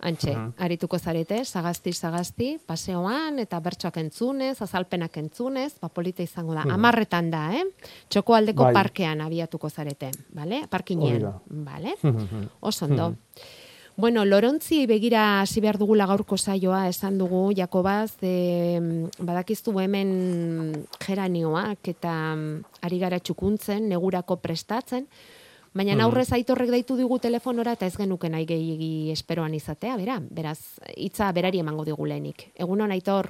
[0.00, 6.56] Antxe, uh arituko zarete, sagazti, sagazti, paseoan, eta bertsoak entzunez, azalpenak entzunez, ba, polita izango
[6.56, 6.64] da.
[6.64, 7.64] Uh Amarretan da, eh?
[8.08, 8.74] Txoko aldeko bai.
[8.74, 10.64] parkean abiatuko zarete, bale?
[10.72, 11.28] Parkinean,
[11.68, 11.96] bale?
[12.72, 13.12] Osondo.
[14.00, 18.80] Bueno, Lorontzi begira hasi behar dugula gaurko saioa esan dugu Jakobaz, e,
[19.18, 22.14] badakiztu hemen geranioak eta
[22.80, 25.04] ari gara txukuntzen, negurako prestatzen,
[25.72, 26.00] Baina Mhm.
[26.02, 31.30] aurrez aitorrek daitu digu telefonora eta ez genuke nahi gehiagi esperoan izatea, bera, beraz, hitza
[31.32, 32.50] berari emango digu lehenik.
[32.58, 33.26] Egunon, aitor?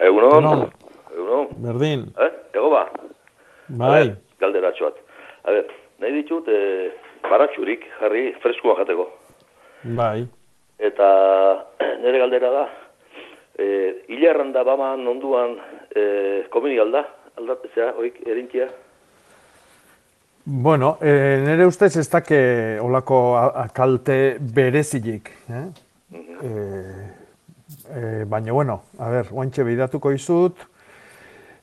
[0.00, 0.70] Egunon, Egunon.
[1.12, 2.30] egunon, Berdin, eh?
[2.54, 2.84] Ego ba?
[3.68, 4.96] bai, Galderatxo bat.
[5.44, 5.66] A ber,
[5.98, 6.92] nahi ditut, e,
[7.22, 9.08] baratxurik jarri freskua jateko.
[9.82, 10.26] bai.
[10.78, 11.66] Eta
[12.02, 12.68] nire galdera da,
[13.58, 15.58] e, hilarran da baman onduan
[15.94, 17.04] e, komeni alda,
[17.38, 18.68] aldatzea, oik, erintia.
[20.44, 22.38] Bueno, e, nire ustez ez dake
[22.82, 23.18] olako
[23.74, 25.28] kalte berezilik.
[25.48, 25.66] Eh?
[26.42, 26.50] E,
[27.94, 30.64] e, baina, bueno, a ber, oantxe behidatuko izut,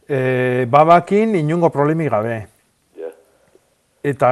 [0.08, 2.38] e, babakin inungo problemi gabe.
[2.96, 3.12] Ja.
[4.14, 4.32] Eta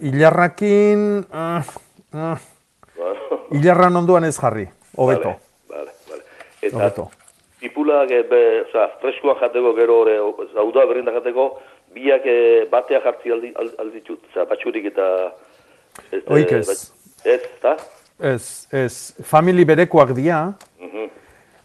[0.00, 1.62] hilarrakin, ah,
[2.12, 2.36] ah,
[2.98, 5.36] Bueno, hilarran onduan ez jarri, hobeto.
[5.70, 6.22] Vale, vale.
[6.60, 7.10] Eta Hobeto.
[7.60, 10.18] tipulak, be, oza, freskuan jateko gero ore,
[10.52, 11.52] zauda berrinda jateko,
[11.94, 15.06] biak e, batea jartzi aldi, al- alditut, oza, batxurik eta...
[16.12, 16.66] Ez, Oik ez.
[16.66, 17.76] bat- Ez, eta?
[18.20, 21.08] Ez, ez, famili berekoak dira, Mhm.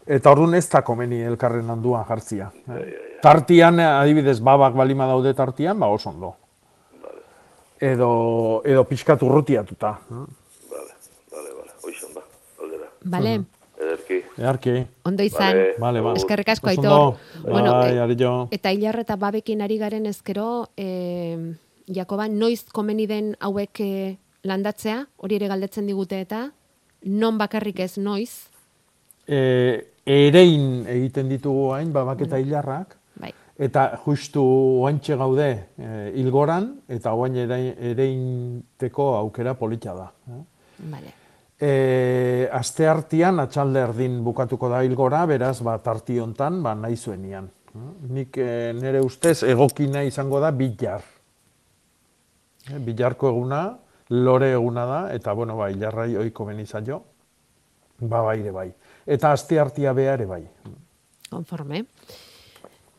[0.06, 2.50] Eta orduan ez da komeni elkarren handuan jartzia.
[2.68, 3.18] eh.
[3.22, 6.34] Tartian, adibidez, babak balima daude tartian, ba oso ondo.
[7.80, 9.98] Edo, edo pixkat urrutiatuta.
[10.10, 10.14] eh.
[10.70, 10.92] Vale,
[11.32, 11.70] vale, vale.
[11.84, 12.22] Hoixan ba,
[12.62, 12.88] aldera.
[13.04, 13.32] Bale,
[13.84, 14.18] Ederki.
[14.38, 14.74] Earki.
[15.04, 15.52] ondo izan.
[15.56, 15.74] Vale.
[15.78, 16.12] Bale, ba.
[16.18, 17.16] Eskerrik asko, Aitor.
[17.42, 18.48] Bueno, bai, e- jo.
[18.50, 21.54] Eta hilar eta babekin ari garen ezkero, e,
[21.86, 26.50] Jakoba, noiz komeni den hauek e, landatzea, hori ere galdetzen digute eta,
[27.04, 28.48] non bakarrik ez noiz,
[29.26, 32.96] E, erein egiten ditugu hain, babak eta hilarrak.
[33.16, 33.30] bai.
[33.56, 34.42] Eta justu
[34.82, 35.46] oantxe gaude
[35.78, 40.12] e, ilgoran, eta oain erein, ereinteko aukera polita da.
[40.28, 40.42] eh.
[40.90, 41.14] Vale.
[41.64, 47.48] E, aste hartian, atxalde erdin bukatuko da hilgora, beraz, ba, tarti hontan, ba, nahi zuenian.
[48.14, 51.06] Nik e, nire ustez egokina izango da bilar.
[52.68, 53.62] E, bilarko eguna,
[54.12, 57.00] lore eguna da, eta, bueno, ba, hilarrai oiko benizaio,
[58.00, 58.68] ba, bai ere bai.
[59.06, 60.42] Eta aste hartia bea ere bai.
[61.30, 61.84] Konforme.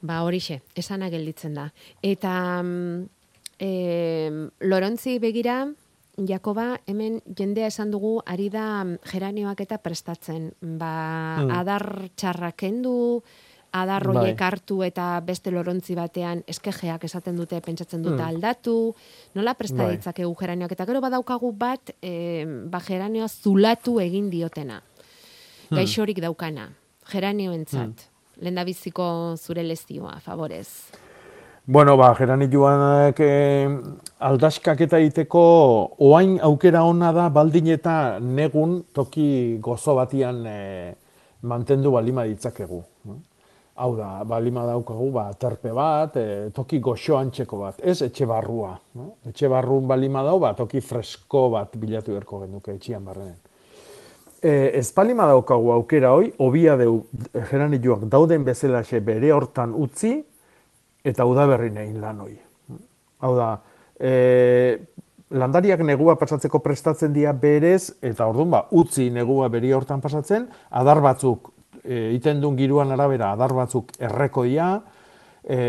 [0.05, 1.69] Ba, horixe, esana gelditzen da.
[2.01, 3.05] Eta mm,
[3.59, 5.63] em, Lorontzi begira,
[6.17, 10.53] Jakoba, hemen jendea esan dugu ari da mm, geranioak eta prestatzen.
[10.61, 11.51] Ba, Mm.
[11.51, 13.21] adar txarrak kendu,
[13.75, 14.15] adar Bai.
[14.15, 18.27] horiek hartu eta beste lorontzi batean eskejeak esaten dute, pentsatzen dute Mm.
[18.29, 18.95] aldatu.
[19.35, 19.97] Nola presta Bai.
[19.97, 20.71] ditzakegu geranioak?
[20.71, 24.81] Eta gero badaukagu bat, em, ba, geranioa zulatu egin diotena.
[25.69, 25.77] Hmm.
[25.77, 26.69] Gaixorik daukana,
[27.11, 28.07] geranioentzat.
[28.37, 30.91] Lendabiziko zure lezioa, favorez.
[31.67, 33.65] Bueno, ba, geranioak eh,
[34.21, 35.39] aldaskak eta egiteko
[36.05, 40.93] oain aukera ona da baldin eta negun toki gozo batian eh,
[41.41, 42.83] mantendu balima ditzakegu.
[43.81, 48.75] Hau da, balima daukagu, ba, terpe bat, eh, toki goxo antxeko bat, ez etxe barrua.
[48.93, 49.15] No?
[49.25, 53.41] Etxe barrun balima dau, ba, toki fresko bat bilatu beharko genuke etxian barrenen.
[54.37, 57.07] E, ez palima daukagu aukera hoi, obia deu
[57.49, 60.19] geranioak dauden bezalaxe bere hortan utzi,
[61.05, 62.33] eta udaberrin egin lan hoi.
[63.21, 63.49] Hau da,
[63.99, 64.77] e,
[65.35, 71.01] landariak negua pasatzeko prestatzen dira berez, eta orduan ba, utzi negua beri hortan pasatzen, adar
[71.05, 71.51] batzuk,
[71.83, 74.69] e, iten duen giruan arabera, adar batzuk erreko dira,
[75.43, 75.59] e,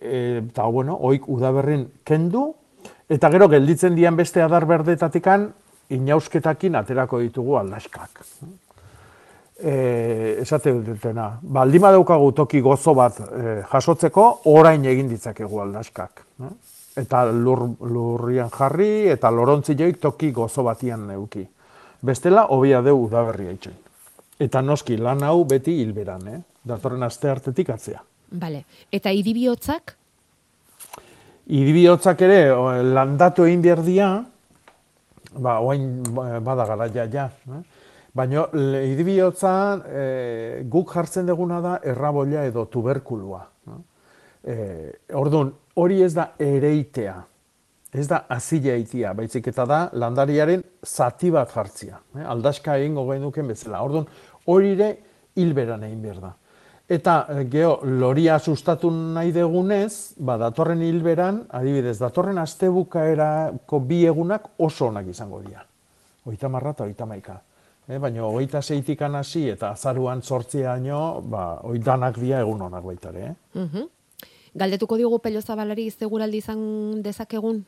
[0.00, 2.48] e, eta bueno, oik udaberrin kendu,
[3.08, 5.50] eta gero gelditzen dian beste adar berdetatikan,
[5.94, 8.24] inausketakin aterako ditugu aldaskak
[9.64, 16.24] e, esate dutena, baldima daukagu toki gozo bat e, jasotzeko, orain egin ditzakegu aldaskak.
[16.42, 16.52] No?
[17.00, 21.42] Eta lur, lurrian jarri eta lorontzi joik toki gozo batian neuki.
[22.04, 23.80] Bestela, hobia deu udaberria itxoin.
[24.44, 26.40] Eta noski, lan hau beti hilberan, eh?
[26.64, 28.02] datorren aste hartetik atzea.
[28.34, 28.64] Bale.
[28.92, 29.94] Eta idibiotzak,
[31.44, 32.38] Idibiotzak ere
[32.94, 34.08] landatu egin behar dia,
[35.36, 37.26] ba, oain ba- bada garaia ja.
[37.28, 37.60] Eh?
[38.14, 38.44] Baina
[38.86, 39.52] idibihotza
[39.90, 40.02] e,
[40.70, 43.40] guk jartzen duguna da errabolla edo tuberkulua.
[43.66, 43.80] No?
[44.44, 44.56] E,
[45.18, 45.50] orduan,
[45.82, 47.16] hori ez da ereitea,
[47.94, 51.98] ez da azila eitia, baizik eta da landariaren zati bat jartzia.
[52.18, 52.22] Eh?
[52.22, 53.82] Aldaska egingo genuken bezala.
[53.82, 54.06] Orduan,
[54.46, 54.90] hori ere
[55.38, 56.32] hilberan egin behar da.
[56.94, 64.52] Eta eh, geho, loria sustatu nahi degunez, ba, datorren hilberan, adibidez, datorren astebukaerako bi egunak
[64.58, 65.64] oso onak izango dira.
[66.28, 67.40] Oita marra eta oita maika.
[67.88, 73.26] Eh, baina hogeita zeitikan hasi eta azaruan sortziaino, ba, oitanak dia egun onak baita ere.
[73.26, 73.60] Eh?
[73.60, 73.90] Mhm.
[74.54, 77.64] galdetuko diogu pello zabalari zeguraldi izan dezakegun?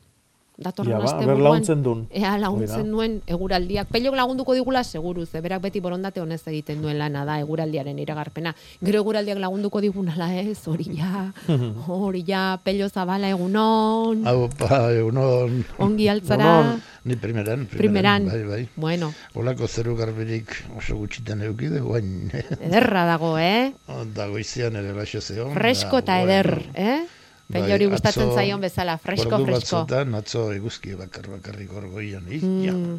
[0.57, 2.07] Datorren Ja, ba, aste ber laguntzen duen.
[2.09, 2.49] Ea da.
[2.83, 3.87] duen eguraldiak.
[3.93, 8.55] Pelok lagunduko digula seguru, ze berak beti borondate honez egiten duen lana da eguraldiaren iragarpena.
[8.81, 11.31] Gero eguraldiak lagunduko digunala ez, hori ja,
[11.87, 15.63] hori ja, pello zabala egunon, Hau, pa, egunon.
[15.77, 16.77] ongi altzara.
[17.07, 18.25] Ni primeran, Primeran.
[18.27, 18.69] Bai, bai.
[18.75, 22.31] Bueno, Olako zeru garbirik oso gutxitan eukide, guain.
[22.59, 23.71] ederra dago, eh?
[24.15, 25.53] da goizian ere laixo zeon.
[25.53, 27.05] Fresko eta eder, eh?
[27.47, 29.77] Pello hori gustatzen zaion bezala, fresko, fresko.
[29.85, 32.97] batzutan, atzo eguzki bakar bakarrik orgoian, Mm.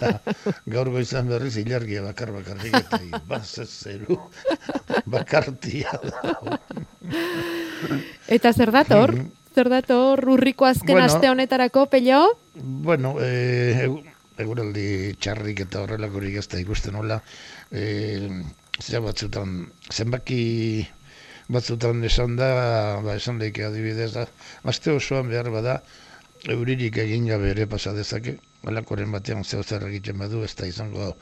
[0.00, 0.12] Da,
[0.66, 4.16] gaur goizan berriz ilargia bakar bakarrik eta ibaz ez zeru
[5.16, 6.58] bakartia da.
[8.28, 9.12] Eta zer dator?
[9.54, 11.04] Zer dator urriko azken Bueno.
[11.04, 12.22] aste honetarako, Pello?
[12.54, 14.00] Bueno, egu-
[14.40, 17.20] eguraldi txarrik eta horrelakorik ez da ikusten hola.
[17.70, 18.30] Eh,
[18.80, 20.86] zera batzutan, zenbaki
[21.52, 22.48] batzutan esan da,
[23.04, 24.26] ba, esan leike adibidez da,
[24.72, 25.76] aste osoan behar bada,
[26.54, 31.12] euririk egin gabe ere pasa dezake, balakoren batean zeo zer egiten badu, ez da izango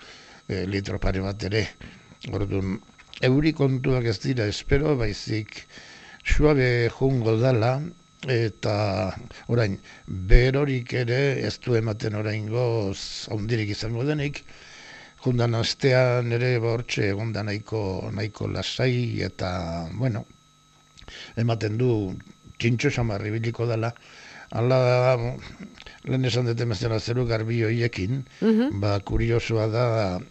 [0.49, 1.66] eh, litro pare bat ere.
[2.33, 2.79] Orduan,
[3.27, 5.64] euri kontuak ez dira, espero, baizik,
[6.25, 7.75] suabe jungo dala,
[8.29, 8.75] eta
[9.49, 14.45] orain, berorik ere ez du ematen orain goz haundirik izango denik,
[15.25, 20.25] jundan astean ere bortxe egonda nahiko, nahiko lasai eta, bueno,
[21.37, 21.91] ematen du
[22.59, 23.93] txintxo samarri biliko dela,
[24.51, 25.15] Hala,
[26.11, 28.81] lehen esan dute bezala zeru garbi hoiekin, Mhm.
[28.81, 29.85] ba, kuriosoa da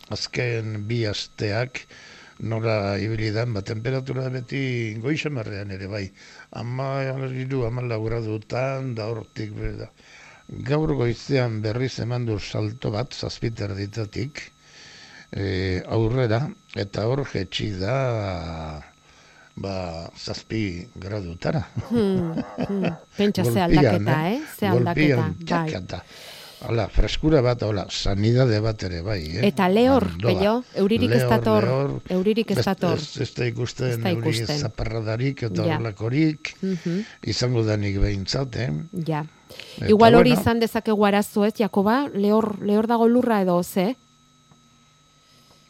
[0.10, 1.86] azken bi asteak
[2.39, 6.12] nora ibili dan, ba, temperatura beti goixamarrean ere bai.
[6.52, 9.89] Ama, iru, ama gradutan, da hortik, da.
[10.67, 14.52] Gaur goizean berriz eman du salto bat, zazpiter ditatik,
[15.31, 18.81] e, aurrera, eta hor jetxi da,
[19.55, 21.65] ba, zazpi gradutara.
[21.89, 22.33] Hmm,
[22.67, 22.97] hmm.
[23.17, 24.41] Pentsa ze aldaketa, eh?
[24.59, 26.01] Ze aldaketa, Golpian, bai.
[26.59, 29.45] Hala, freskura bat, hola, sanidade bat ere bai, eh?
[29.47, 30.09] Eta lehor.
[30.19, 31.67] Pello, euririk ez dator,
[32.11, 32.97] euririk ez dator.
[32.99, 34.59] Ez, ez da ikusten, Ez da euri ikusten.
[34.59, 35.77] zaparradarik eta Ja.
[35.77, 36.99] horrelakorik, Mhm.
[37.23, 38.71] izango danik behintzat, eh?
[39.07, 39.23] Ja.
[39.77, 40.41] Eta Igual hori bueno.
[40.41, 42.09] izan dezakegu arazo ez, Jakoba?
[42.13, 43.95] Lehor, lehor dago lurra edo, ze?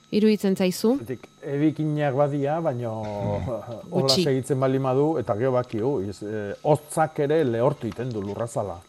[0.10, 0.96] Iruditzen zaizu?
[1.04, 2.94] Zetik, ebikinak badia, baino
[3.94, 8.80] hola segitzen bali madu, eta gero bakiu, iz, eh, hotzak ere lehortu iten du lurrazala.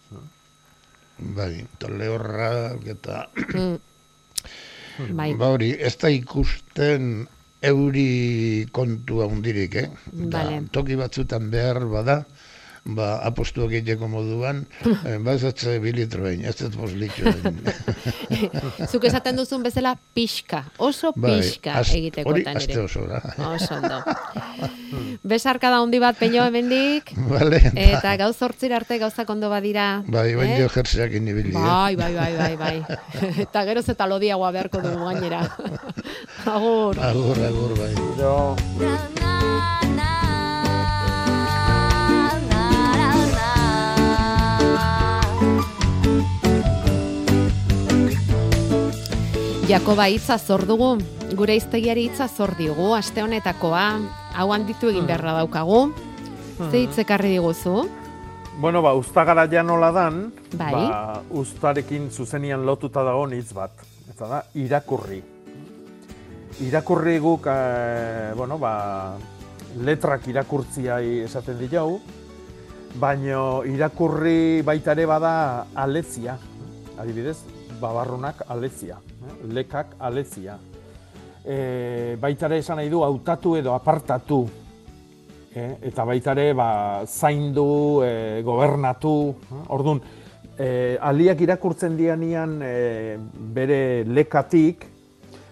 [1.37, 2.50] Bai, eta lehorra,
[2.94, 3.26] eta...
[3.52, 3.76] Mm.
[5.16, 5.30] Bai.
[5.38, 7.22] Ba hori, ez da ikusten
[7.64, 9.87] euri kontua hundirik, eh?
[10.12, 10.59] Da, Vale.
[10.72, 12.22] toki batzutan behar bada,
[12.85, 14.64] ba, apostuak egiteko moduan,
[15.07, 17.61] eh, ba ez ez bilitroen, ez ez bos litroen.
[18.90, 22.57] Zuk esaten duzun bezala pixka, oso Bai, pixka ast- egitekotan hori ere.
[22.57, 23.21] aste osora.
[23.53, 24.01] Oso ondo.
[25.31, 27.12] Besarka da handi bat peño hemendik.
[27.29, 30.03] Vale, Eta gauz hortzira arte gauzak ondo badira.
[30.07, 30.61] Bai, bain eh?
[30.62, 31.61] jo jertzeak inibili, eh?
[31.61, 33.35] Bai, bai, bai, bai, bai.
[33.45, 35.45] eta geroz eta lodiagoa beharko dugu gainera.
[36.47, 36.99] Agur.
[36.99, 37.93] Agur, agur, bai.
[38.19, 38.57] Jo,
[49.70, 50.96] Jakoba hitza zor dugu,
[51.38, 53.83] gure iztegiari hitza zor digu, aste honetakoa,
[54.35, 55.92] hau handitu egin beharra daukagu.
[56.72, 57.85] Ze hitz ekarri diguzu?
[58.59, 60.72] Bueno, ba, ustagara ja nola dan, Bai.
[60.74, 63.70] ba, ustarekin zuzenian lotuta dago hitz bat.
[64.11, 65.22] Eta da, irakurri.
[66.66, 69.14] Irakurri guk, eh, bueno, ba,
[69.87, 72.00] letrak irakurtziai esaten ditugu,
[72.98, 76.37] baino irakurri baita ere bada alezia.
[76.98, 77.38] Adibidez,
[77.78, 79.10] babarrunak alezia, eh?
[79.53, 80.59] Lekak alezia.
[81.45, 84.43] E, baita ere esan nahi du hautatu edo apartatu
[85.55, 85.77] eh?
[85.83, 89.35] eta baita ere ba, zaindu, e, gobernatu,
[89.69, 90.01] orduan,
[90.59, 93.16] e, aliak irakurtzen dianian e,
[93.57, 94.87] bere lekatik,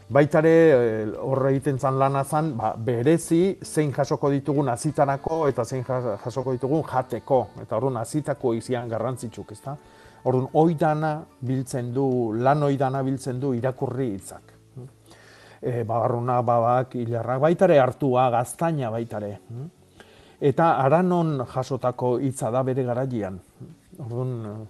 [0.08, 5.64] baita ere e, horre egiten zan lana zan, ba, berezi zein jasoko ditugun azitarako eta
[5.64, 7.46] zein jas- jasoko ditugun jateko.
[7.62, 9.76] Eta orduan azitako izian garrantzitsuk, ezta?
[10.24, 14.54] Orduan, oidana biltzen du, lan oidana biltzen du irakurri hitzak.
[15.62, 19.38] E, babarruna, babak, hilarrak, baitare hartua, gaztaina baitare.
[20.40, 23.40] Eta aranon jasotako hitza da bere garaian.
[23.98, 24.66] Orduan,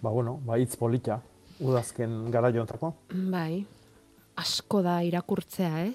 [0.00, 1.18] ba bueno, ba hitz polita,
[1.60, 2.94] udazken garaiontako.
[3.30, 3.64] Bai,
[4.40, 5.92] asko da irakurtzea, eh?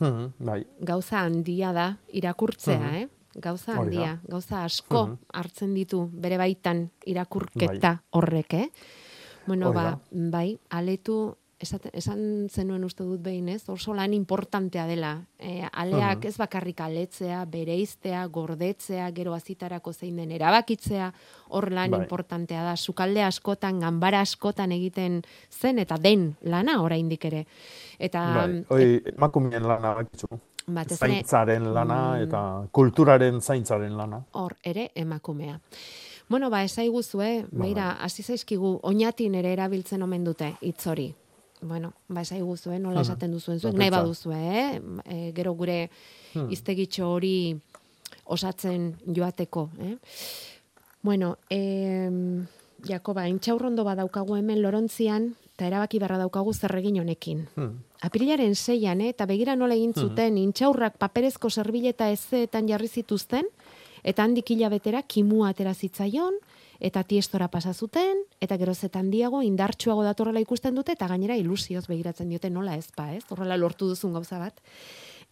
[0.00, 0.64] Mhm, bai.
[0.82, 2.94] Gauza handia da irakurtzea, Mhm.
[2.94, 3.08] eh?
[3.36, 5.18] Gauza handia, gauza asko Mhm.
[5.32, 8.04] hartzen ditu bere baitan irakurketa Bai.
[8.10, 8.70] horrek, eh?
[9.46, 13.68] Bueno, Hori ba, bai, aletu esaten, esan zenuen uste dut behin, ez?
[13.68, 15.26] Oso lan importantea dela.
[15.38, 16.26] E, aleak Mhm.
[16.26, 21.12] ez bakarrik aletzea, bereiztea, gordetzea, gero azitarako zein den erabakitzea,
[21.48, 22.00] hor lan Bai.
[22.00, 22.76] importantea da.
[22.76, 27.46] Sukalde askotan, ganbara askotan egiten zen, eta den lana oraindik ere.
[27.98, 30.26] Eta Bai, hoi, emakumeen lana bakizu.
[30.66, 32.22] Batez Zaintzaren lana Mm.
[32.22, 34.22] eta kulturaren zaintzaren lana.
[34.32, 35.60] hor ere emakumea.
[36.28, 41.14] Bueno, ba, esaiguzue, Ba, beira, hasi zaizkigu, oinatin ere erabiltzen omen dute hitz hori.
[41.60, 44.80] Bueno, ba, esaiguzue, nola esaten duzuen zuek, Ba, nahi baduzue, eh?
[45.04, 45.90] E, gero gure
[46.34, 46.50] Hmm.
[46.50, 47.60] iztegitxo hori
[48.24, 49.96] osatzen joateko, eh?
[51.02, 52.10] Bueno, eh,
[52.86, 57.46] Jakoba, intxaurrondo badaukagu hemen Lorontzian, eta erabaki barra daukagu zer egin honekin.
[57.54, 57.76] Hmm.
[58.02, 60.00] Apirilaren seian, eh, eta begira nola egin Mhm.
[60.00, 63.46] zuten, intxaurrak paperezko zerbileta ezeetan jarri zituzten,
[64.02, 66.34] eta handik hilabetera kimua atera zitzaion,
[66.80, 71.86] eta tiestora pasa zuten, eta geroz eta handiago indartsuago datorrela ikusten dute, eta gainera ilusioz
[71.86, 73.24] begiratzen diote nola ez ba, ez?
[73.30, 74.60] Horrela lortu duzun gauza bat.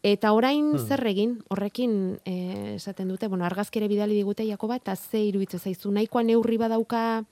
[0.05, 0.79] Eta orain Hmm.
[0.89, 5.91] zer egin, horrekin eh, esaten dute, bueno, argazkere bidali digute Jakoba, eta ze iruditzen zaizu,
[5.91, 7.25] nahikoa neurri badauka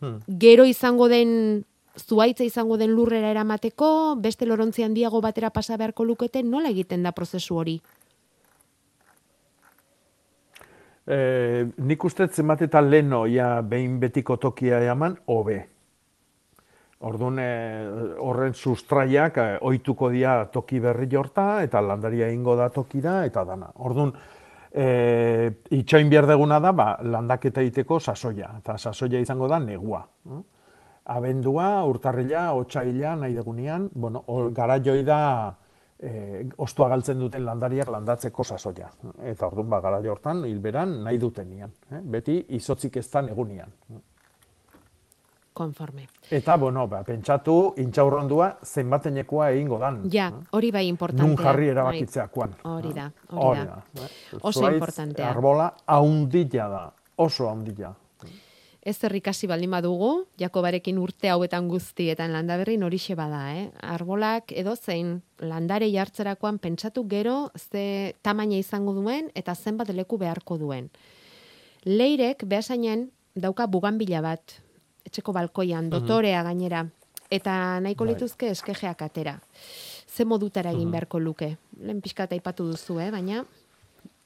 [0.00, 0.18] Hmm.
[0.28, 1.64] gero izango den
[1.96, 7.12] zuaitza izango den lurrera eramateko, beste lorontzi handiago batera pasa beharko lukete, nola egiten da
[7.12, 7.76] prozesu hori?
[11.06, 11.16] E,
[11.78, 15.60] nik uste zenbat eta leno ja behin betiko tokia eman, hobe.
[17.06, 17.50] Orduan, e,
[18.24, 23.70] horren sustraiak e, ohituko dira toki berri jorta, eta landaria ingo da tokira, eta dana.
[23.84, 24.12] Orduan,
[24.72, 30.06] e, itxoin behar deguna da, ba, landaketa egiteko sasoia, eta sasoia izango da negua.
[30.24, 30.44] mm?
[31.06, 35.54] Abendua, urtarrila, otxaila, nahi degunean, bueno, hor garaioi da,
[35.98, 38.88] e, ostua galtzen duten landariak landatzeko sasoia.
[39.22, 41.70] Eta orduan, ba, gara hortan, hilberan nahi dutenian.
[41.92, 42.00] Eh?
[42.02, 43.70] Beti izotzik ez da negunian.
[45.56, 46.02] Konforme.
[46.30, 50.02] Eta, bueno, ba, pentsatu, intxaurrondua zenbatenekoa egingo dan.
[50.12, 51.24] Ja, hori bai importantea.
[51.26, 51.72] Nun jarri bai.
[51.72, 52.56] erabakitzeakoan.
[52.64, 53.78] Hori da, hori, Hori da.
[53.94, 54.02] da.
[54.04, 54.40] eh?
[54.42, 55.30] Oso importantea.
[55.30, 56.82] Arbola haundila da,
[57.16, 57.94] oso haundila.
[58.86, 63.64] Ez ikasi baldin badugu, Jakobarekin urte hauetan guztietan landaberrin horixe bada, eh?
[63.82, 70.56] Arbolak edo zein landare jartzerakoan pentsatu gero ze tamaina izango duen eta zenbat leku beharko
[70.58, 70.90] duen.
[71.84, 74.54] Leirek behasainen dauka buganbila bat,
[75.04, 76.86] etxeko balkoian, dotorea gainera,
[77.28, 78.14] eta nahiko Bai.
[78.14, 79.40] lituzke eskejeak atera.
[80.06, 80.92] Ze modutara egin Mhm.
[80.92, 81.56] beharko luke?
[81.80, 83.10] Lehen pixka aipatu duzu, eh?
[83.10, 83.44] baina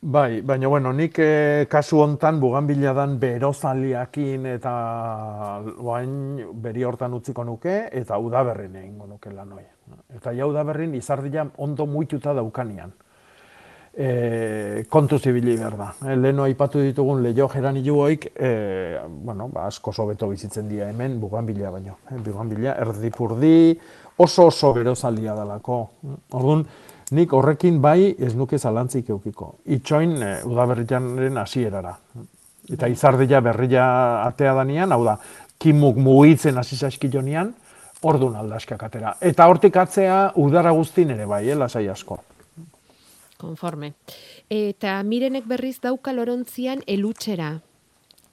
[0.02, 4.72] Bai, baina bueno, nik eh, kasu hontan buganbila dan berozaliakin eta
[5.76, 9.66] oain beri hortan utziko nuke eta udaberrin egingo nuke lan hoi.
[10.16, 12.94] Eta ja udaberrin izardia ondo muituta daukanian.
[13.92, 15.92] E, kontu zibili behar da.
[16.00, 18.50] E, leheno aipatu ditugun leio geraniluoik, e,
[19.10, 21.98] bueno, ba, asko sobeto bizitzen dira hemen buganbila baino.
[22.08, 23.76] E, buganbila erdipurdi,
[24.16, 25.82] oso oso berozalia dalako.
[26.30, 26.64] Orduan,
[27.10, 29.56] nik horrekin bai ez nuke zalantzik eukiko.
[29.66, 31.96] Itxoin e, udaberriaren hasierara.
[32.70, 33.86] Eta izardia berria
[34.26, 35.16] atea danian, hau da,
[35.58, 37.54] kimuk mugitzen hasi zaizkilonian,
[38.02, 39.14] ordun aldaskak atera.
[39.20, 42.18] Eta hortik atzea udara guztin ere bai, eh, asko.
[43.38, 43.94] Konforme.
[44.48, 47.60] Eta mirenek berriz dauka lorontzian elutxera.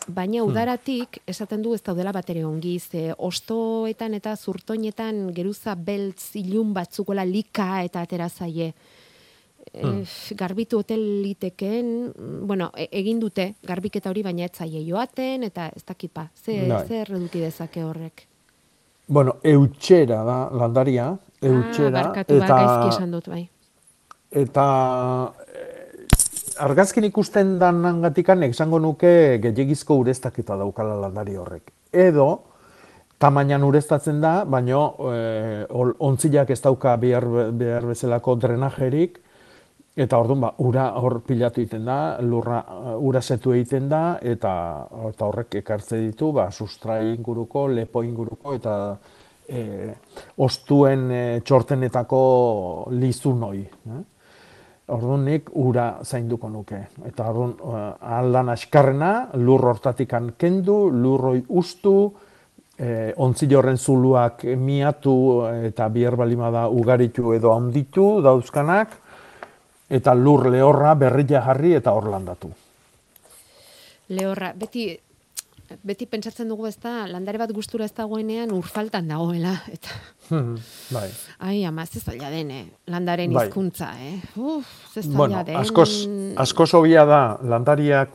[0.08, 0.49] Baina Hmm.
[0.49, 7.26] udaratik esaten du ez daudela batere ongi, ze ostoetan eta zurtoinetan geruza beltz ilun batzukola
[7.26, 8.74] lika eta atera zaie.
[9.74, 9.99] Hmm.
[9.99, 12.14] Eh, garbitu hotel liteken,
[12.47, 16.30] bueno, e- egin dute garbiketa hori baina ez zaie joaten eta ez dakipa.
[16.34, 16.88] Ze, Bai.
[16.88, 18.28] zer eduki dezake horrek?
[19.08, 21.99] Bueno, eutxera da landaria, eutxera.
[21.99, 23.49] Ah, barkatu, ba, gaizki esan dut, bai.
[24.32, 25.77] Eta eh,
[26.60, 31.72] argazkin ikusten danangatikan esango nuke gehiagizko ureztaketa daukala landari horrek.
[31.93, 32.28] Edo,
[33.20, 34.82] tamainan ureztatzen da, baino
[35.12, 37.26] eh, ol- ontzilak ez dauka behar,
[37.58, 39.20] behar bezalako drenajerik,
[39.97, 44.51] eta orduan ba, ura hor pilatu egiten da, lurra eh, ura setu egiten da, eta,
[45.10, 48.76] eta horrek ekartze ditu, ba, sustrai inguruko, lepo inguruko, eta
[49.49, 49.95] eh,
[50.38, 52.22] ostuen eh, txortenetako
[52.91, 53.64] lizun hoi.
[53.66, 54.03] Eh?
[54.88, 56.78] Orduan nik ura zainduko nuke.
[57.10, 57.82] Eta orduan uh,
[58.20, 61.96] aldan askarrena, lur hortatikan kendu, lurroi ustu,
[62.80, 65.16] eh, ontzi horren zuluak miatu
[65.68, 68.96] eta biher balima da ugaritu edo handitu dauzkanak,
[69.90, 72.52] eta lur lehorra berria jarri eta hor landatu.
[74.10, 74.88] Lehorra, beti
[75.84, 79.53] beti pentsatzen dugu ez da, landare bat gustura ez dagoenean urfaltan dagoela.
[79.72, 79.89] Eta,
[80.93, 81.09] bai.
[81.39, 82.65] ai, ama, ze zaila den, eh?
[82.88, 83.45] landaren Bai.
[83.47, 84.20] hizkuntza, eh?
[84.36, 85.55] Uf, ze zaila Bueno, den.
[85.55, 88.09] askoz, askoz hobia da landariak,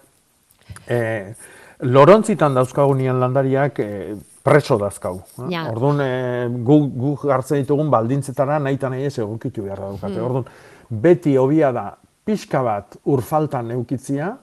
[0.86, 1.34] eh,
[1.80, 5.16] lorontzitan dauzkagunean landariak, eh, preso dazkau.
[5.38, 5.50] eh?
[5.50, 5.66] Ja.
[5.70, 10.16] Orduan, e, gu, gu hartzen ditugun baldintzetara nahi eta nahi ez egokitu behar daukate.
[10.16, 10.24] Hmm.
[10.24, 10.44] Orduan,
[10.90, 14.36] beti hobia da pixka bat urfaltan eukitzia,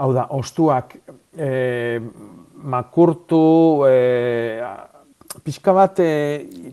[0.00, 0.96] hau da, ostuak
[1.36, 2.00] e,
[2.72, 4.60] makurtu, e,
[5.44, 6.70] pixka bat, e,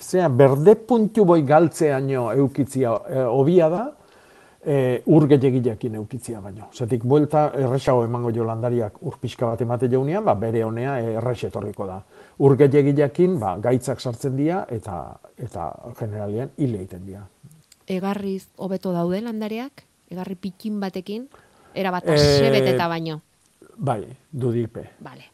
[0.00, 3.82] zera, berde puntu boi galtzeaino eukitzia e, hobia da,
[4.62, 6.70] e, ur gehiagilekin eukitzia baino.
[6.74, 11.42] Zatik, buelta erresago emango jo landariak ur pixka bat emate jaunean, ba, bere honea erres
[11.50, 12.00] etorriko da.
[12.40, 15.02] Ur gehiagilekin, ba, gaitzak sartzen dira eta
[15.38, 17.26] eta generalian hile egiten dira.
[17.90, 19.86] Egarriz hobeto daude landareak?
[20.10, 21.28] Egarri pikin batekin?
[21.74, 23.20] Era bat Eh, asebeteta baino.
[23.76, 24.90] Bai, dudipe.
[25.00, 25.24] Vale.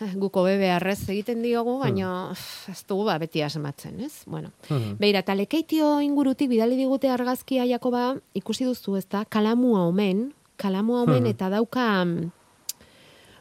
[0.00, 2.30] Eh, Guko bebe arrez egiten diogu, baina
[2.70, 4.22] ez dugu ba, beti asmatzen, ez?
[4.26, 4.96] Bueno, Mhm.
[4.98, 11.22] beira, talekeitio ingurutik bidali digute argazkia Jakoba, ikusi duzu ez da, kalamua omen, kalamua omen
[11.22, 11.30] Mhm.
[11.30, 12.30] eta dauka, mm,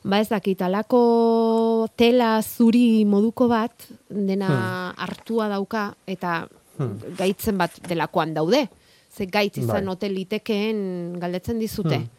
[0.03, 3.73] ba ez dakit, alako tela zuri moduko bat,
[4.09, 6.99] dena hartua dauka, eta Hmm.
[7.17, 8.69] gaitzen bat delakoan daude.
[9.17, 10.09] Ze gaitz izan Bai.
[10.13, 11.97] litekeen galdetzen dizute.
[11.97, 12.09] Hmm.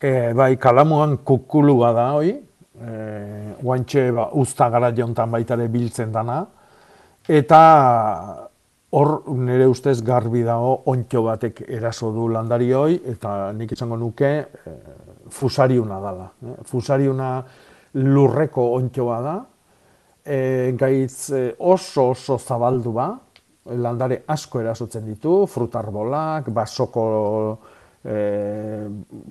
[0.00, 2.92] E, bai, kalamuan kukulua da hoi, e,
[3.60, 6.40] guantxe ba, usta gara jontan baita ere biltzen dana,
[7.28, 7.60] eta
[8.90, 14.32] hor nire ustez garbi dago ontxo batek eraso du landari hoi, eta nik izango nuke
[14.40, 14.76] e,
[15.30, 16.30] fusariuna dala.
[16.42, 17.32] E, fusariuna
[18.00, 19.40] lurreko ontxoa da,
[20.24, 23.12] e, gaitz oso oso zabaldu ba,
[23.66, 27.04] landare asko erasotzen ditu, frutarbolak, basoko
[28.04, 28.16] e,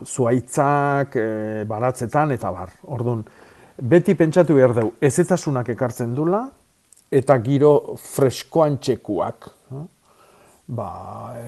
[0.06, 2.74] zuaitzak, e, baratzetan, eta bar.
[2.94, 3.24] Orduan,
[3.82, 6.44] beti pentsatu behar dugu, ezetasunak ekartzen dula,
[7.12, 9.50] eta giro freskoan txekuak.
[9.74, 9.86] eh?
[10.70, 10.90] Ba,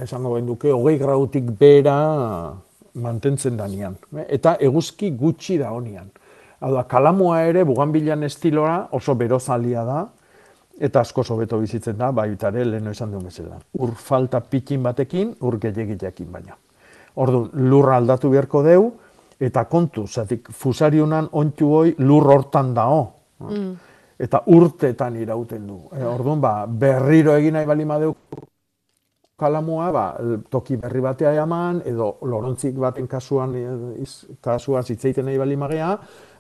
[0.02, 2.56] esango genduke, hogei grautik bera
[2.94, 4.00] mantentzen danean.
[4.18, 4.26] eh?
[4.40, 6.10] Eta eguzki gutxi da honian.
[6.62, 10.02] Hau da, kalamua ere, buganbilan estilora oso berozalia da,
[10.80, 13.60] eta asko hobeto bizitzen da, baita ere leheno esan duen bezala.
[13.80, 16.58] Ur falta pikin batekin, ur gehiagilekin baina.
[17.16, 18.92] Orduan, lurra aldatu beharko deu,
[19.40, 23.02] eta kontu, zatik fusarionan ontsu hoi lur hortan dao.
[23.40, 23.74] Mm.
[24.22, 25.82] Eta urtetan irauten du.
[25.98, 28.16] E, orduan, ba, berriro egin nahi bali madeu
[29.42, 30.06] kalamua, ba,
[30.54, 34.12] toki berri batea eman, edo lorontzik baten kasuan, eh, iz,
[34.44, 35.96] kasuan zitzeiten nahi bali magea,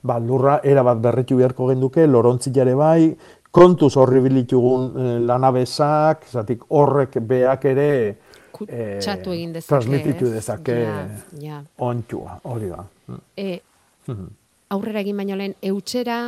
[0.05, 3.09] ba, lurra erabat berritu beharko genduke, lorontzik jare bai,
[3.51, 7.89] kontuz horri bilitugun eh, lanabesak, zatik horrek beak ere
[8.67, 10.33] eh, Txatu egin dezake, transmititu ez?
[10.37, 11.01] dezake Ja,
[11.41, 11.59] ja.
[11.77, 12.85] ontxua, hori da.
[13.37, 13.59] E,
[14.71, 16.21] aurrera egin baino lehen, eutxera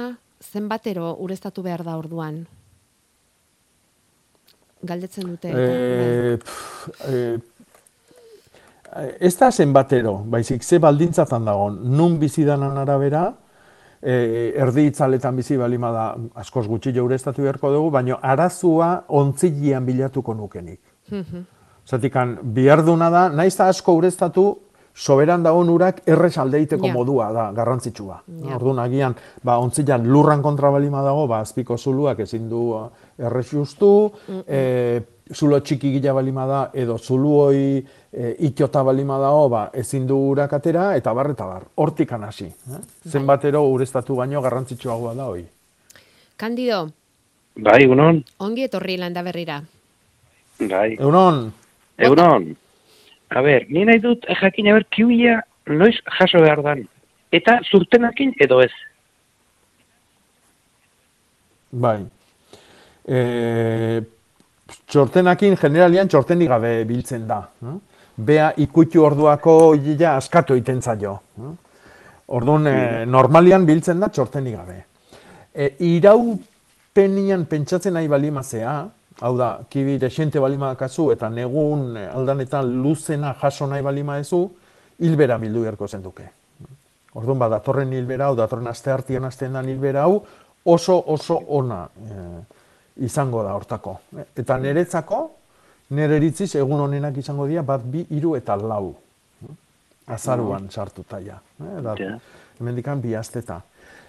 [0.43, 2.43] zenbatero ureztatu behar da orduan?
[4.83, 5.53] Galdetzen dute.
[5.55, 7.39] Eh, pff, eh,
[9.19, 13.29] ez da zenbatero, baizik ze baldintzatan dago, nun bizidanan arabera,
[14.03, 20.33] eh, erdi itzaletan bizi balima da askoz gutxi jaureztatu beharko dugu, baina arazua ontzilian bilatuko
[20.33, 20.79] nukenik.
[21.11, 21.45] Mhm.
[21.87, 24.57] Zatikan, biharduna da, naiz da asko ureztatu,
[24.95, 26.93] soberan dagoen urak errez aldeiteko Ja.
[26.93, 28.21] modua da, garrantzitsua.
[28.27, 28.55] Ja.
[28.55, 34.11] Orduan, agian, ba, ontzilan lurran kontra balima dago, ba, azpiko zuluak ezin du errez justu,
[34.47, 35.01] e,
[35.31, 37.77] zulo txiki gila balima da, edo zuluoi
[38.11, 42.45] e, itota balima dago, ba, ezin du urak atera, eta bar, eta bar, hortik hasi.
[42.45, 42.81] Eh?
[43.07, 45.45] Zenbatero ureztatu baino garrantzitsuagoa da hoi.
[46.35, 46.89] Kandido,
[47.55, 48.23] Bai, egunon.
[48.39, 49.61] ongi etorri landa berrira.
[50.59, 50.93] Bai.
[50.93, 51.51] Egunon.
[51.97, 52.55] Egunon.
[53.29, 56.87] A ber, ni nahi dut eh, jakin aber kiuia noiz jaso behar dan.
[57.31, 58.71] Eta zurtenakin edo ez.
[61.71, 62.03] Bai.
[63.07, 64.01] E,
[64.93, 67.41] txortenakin generalian txortenik gabe biltzen da.
[68.13, 71.15] Bea ikutu orduako hilea askatu egiten zaio.
[72.33, 74.77] Orduan, e, normalian biltzen da txortenik gabe.
[75.53, 78.75] E, iraupenian pentsatzen nahi balimazea,
[79.21, 84.45] hau da, kibi desente balimakazu eta negun aldanetan luzena jaso nahi balimaezu,
[85.01, 86.29] hilbera bildu beharko zenduke.
[87.13, 90.23] Orduan, ba, datorren hilbera hau, datorren aste hartian hasten den hilbera hau,
[90.63, 92.41] oso oso ona eh,
[92.97, 93.97] izango da hortako.
[94.37, 95.31] Eta niretzako,
[95.89, 98.95] nire eritziz egun honenak izango dira bat bi hiru eta lau.
[100.07, 101.39] Azaruan sartuta ja.
[101.61, 102.19] Eh, da, Ja.
[102.59, 103.61] hemendikan bi asteta.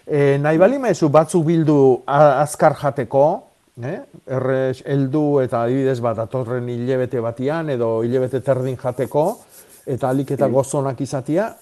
[0.07, 3.43] E, nahi bali maizu batzuk bildu azkar jateko,
[3.83, 4.01] eh?
[4.27, 9.39] errez heldu eta adibidez bat datorren hilebete batian edo hilebete terdin jateko,
[9.87, 11.55] eta alik eta gozonak izatia,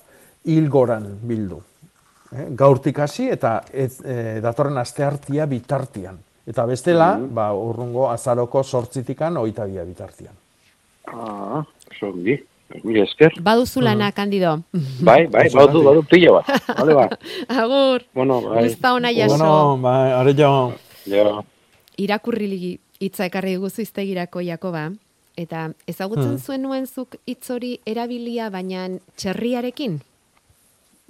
[0.44, 1.60] hilgoran bildu.
[2.32, 2.48] Eh?
[2.56, 6.18] Gaurtik hasi eta ez, e, datorren asteartia bitartian.
[6.46, 10.34] Eta bestela, ba, urrungo azaroko sortzitikan oita bia bitartian.
[11.06, 11.62] Ah,
[12.00, 12.38] zongi.
[12.82, 13.34] Mila esker.
[13.44, 14.62] Baduzu lana, Kandido.
[15.04, 16.46] Bai, bai, badu, badu pila bat.
[16.78, 17.04] Vale, ba.
[17.48, 18.02] Agur.
[18.14, 18.64] Bueno, bai.
[18.68, 19.36] Guzta ona jaso.
[19.36, 20.72] Bueno, bai, are jo.
[21.06, 21.44] Jo.
[21.98, 24.90] Irakurri hitza ekarri dugu iztegirako Jakoba.
[25.36, 26.38] Eta ezagutzen Hmm.
[26.38, 30.00] zuen nuen zuk hitz hori erabilia, baina txerriarekin?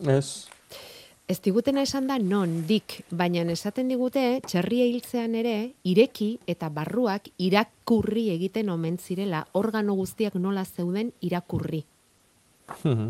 [0.07, 0.49] Ez.
[1.33, 5.55] Ez digutena esan da non, dik, baina esaten digute txerria hiltzean ere
[5.89, 11.80] ireki eta barruak irakurri egiten omen zirela, organo guztiak nola zeuden irakurri.
[12.85, 13.09] Mhm.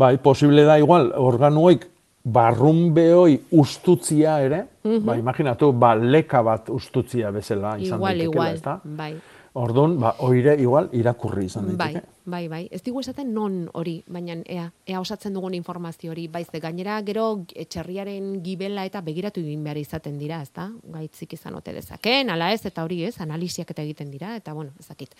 [0.00, 1.86] Bai, posible da igual, organoik
[2.24, 5.04] barrun behoi ustutzia ere, Mhm.
[5.06, 8.80] ba, imaginatu, ba, leka bat ustutzia bezala izan Igual, daitekela, igual, ezta?
[8.82, 9.14] bai.
[9.52, 12.00] Orduan, ba, oire igual irakurri izan daiteke.
[12.00, 12.68] bai, bai.
[12.70, 17.44] Ez digu esaten non hori, baina ea, ea osatzen dugun informazio hori, baize gainera gero
[17.54, 20.70] etxerriaren gibela eta begiratu egin behar izaten dira, ezta?
[20.94, 24.70] Gaitzik izan ote dezaken, ala ez, eta hori ez, analisiak eta egiten dira, eta bueno,
[24.80, 25.14] ezakit.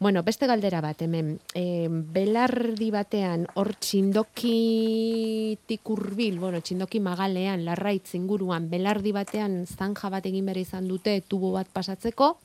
[0.00, 8.14] Bueno, beste galdera bat, hemen, e, belardi batean, hor txindokitik urbil, bueno, txindoki magalean, larraitz
[8.18, 12.36] inguruan, belardi batean zanja bat egin behar izan dute tubo bat pasatzeko,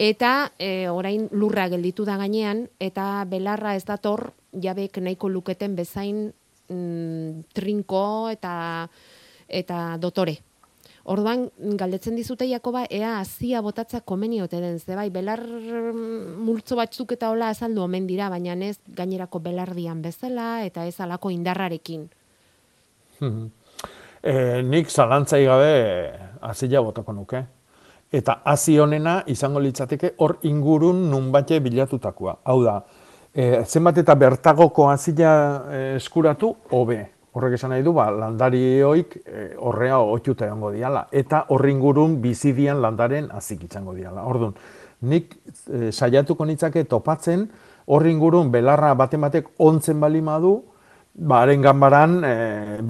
[0.00, 6.30] eta e, orain lurra gelditu da gainean, eta belarra ez dator, jabek nahiko luketen bezain
[6.72, 8.88] mm, trinko eta
[9.50, 10.38] eta dotore.
[11.10, 16.80] Orduan, galdetzen dizute Jakoba, ea hazia botatza komeni ote den, ze bai, belar mm, multzo
[16.80, 22.08] batzuk eta hola azaldu omen dira, baina ez gainerako belardian bezala, eta ez alako indarrarekin.
[24.20, 24.32] E,
[24.64, 25.72] nik zalantzai gabe
[26.40, 27.44] azila botako nuke.
[28.10, 32.40] Eta hasi honena izango litzateke hor ingurun nunbate bilatutakoa.
[32.44, 32.80] Hau da,
[33.32, 35.32] e, zenbat eta bertagoko azila
[35.70, 36.98] e, eskuratu, hobe.
[37.30, 41.04] Horrek esan nahi du, ba, landarioik e, horrea otxuta egongo diala.
[41.12, 44.24] Eta horri ingurun bizidian landaren azik izango diala.
[44.26, 44.56] Orduan,
[45.06, 45.36] nik
[45.70, 47.46] e, saiatuko nitzake topatzen
[47.86, 50.56] horri ingurun belarra baten batek ontzen bali madu,
[51.14, 52.34] ba, haren ganbaran e,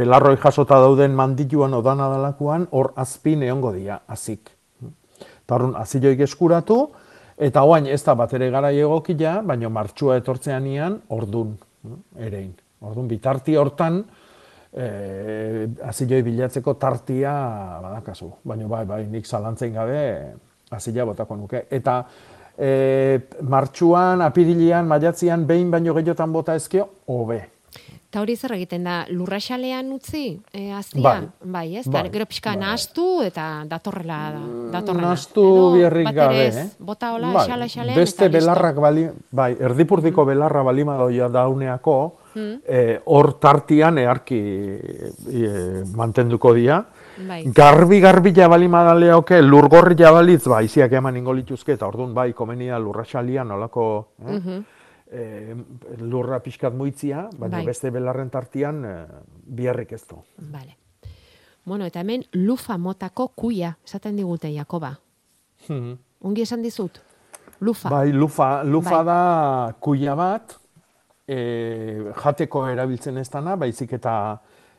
[0.00, 4.56] belarroi jasota dauden mandituan odana dalakuan, hor azpin egongo dira, azik.
[5.51, 6.76] Eta horren, aziloik eskuratu,
[7.34, 11.57] eta oain ez da bat ere gara egokia, baina martxua etortzean ian, ordun,
[12.22, 12.53] erein.
[12.86, 13.98] Ordun, bitarti hortan,
[14.70, 14.86] e,
[15.90, 17.32] aziloi bilatzeko tartia
[17.82, 18.30] badakazu.
[18.46, 20.05] Baina bai, bai, nik zalantzein gabe
[20.70, 21.64] azila botako nuke.
[21.66, 21.98] Eta
[22.55, 22.70] e,
[23.42, 27.42] martxuan, apirilian, maiatzian, behin baino gehiotan bota ezkio, hobe.
[28.11, 31.02] Eta hori zer egiten da, lurraxalean utzi, e, azia?
[31.04, 31.28] Bai.
[31.46, 31.84] bai ez?
[31.86, 32.08] Bai.
[32.11, 34.16] Gero pixka nahastu eta datorrela,
[34.72, 35.12] datorrela.
[35.12, 35.44] Nastu
[35.76, 36.64] biherrik ere gabe, eh?
[36.82, 42.61] Bota hola, Bai, xala, xalean, Beste belarrak bali, bai, erdipurdiko belarra balima doia dauneako, Mm.
[42.66, 46.84] eh, hor tartian earki eh, mantenduko dira.
[47.26, 47.44] Bai.
[47.54, 52.78] Garbi garbila balima daleoke, lurgorria balitz, ba, iziak eman ingo lituzke, eta orduan bai, komenia
[52.78, 53.86] lurraxalia nolako,
[54.26, 54.32] eh?
[54.32, 54.61] Mhm.
[55.11, 55.54] Eh,
[55.98, 57.66] lurra pixkat muitzia, baina Bai.
[57.66, 59.06] beste belarren tartian eh,
[59.46, 60.20] biherrik ez du.
[60.52, 60.76] Vale.
[61.64, 64.94] Bueno, eta hemen lufa motako kuia, esaten digute, Jakoba.
[65.68, 65.98] Mhm.
[66.22, 66.98] Ongi esan dizut?
[67.61, 67.88] Lufa.
[67.92, 69.04] Bai, lufa, lufa Bai.
[69.04, 70.56] da kuia bat,
[71.28, 74.14] e, jateko erabiltzen ez dana, baizik eta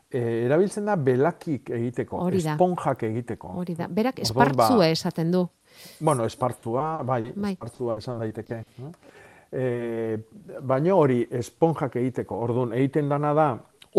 [0.10, 2.56] e, erabiltzen da belakik egiteko, Hori da.
[2.56, 3.54] esponjak egiteko.
[3.62, 3.88] Hori da.
[3.88, 5.48] Berak Orduan, espartzue ba, esaten du.
[6.00, 7.54] Bueno, espartzua, bai, Bai.
[7.54, 8.64] espartzua esan daiteke.
[8.80, 8.92] no?
[9.52, 10.18] E,
[10.64, 13.48] baina hori esponjak egiteko, orduan egiten dana da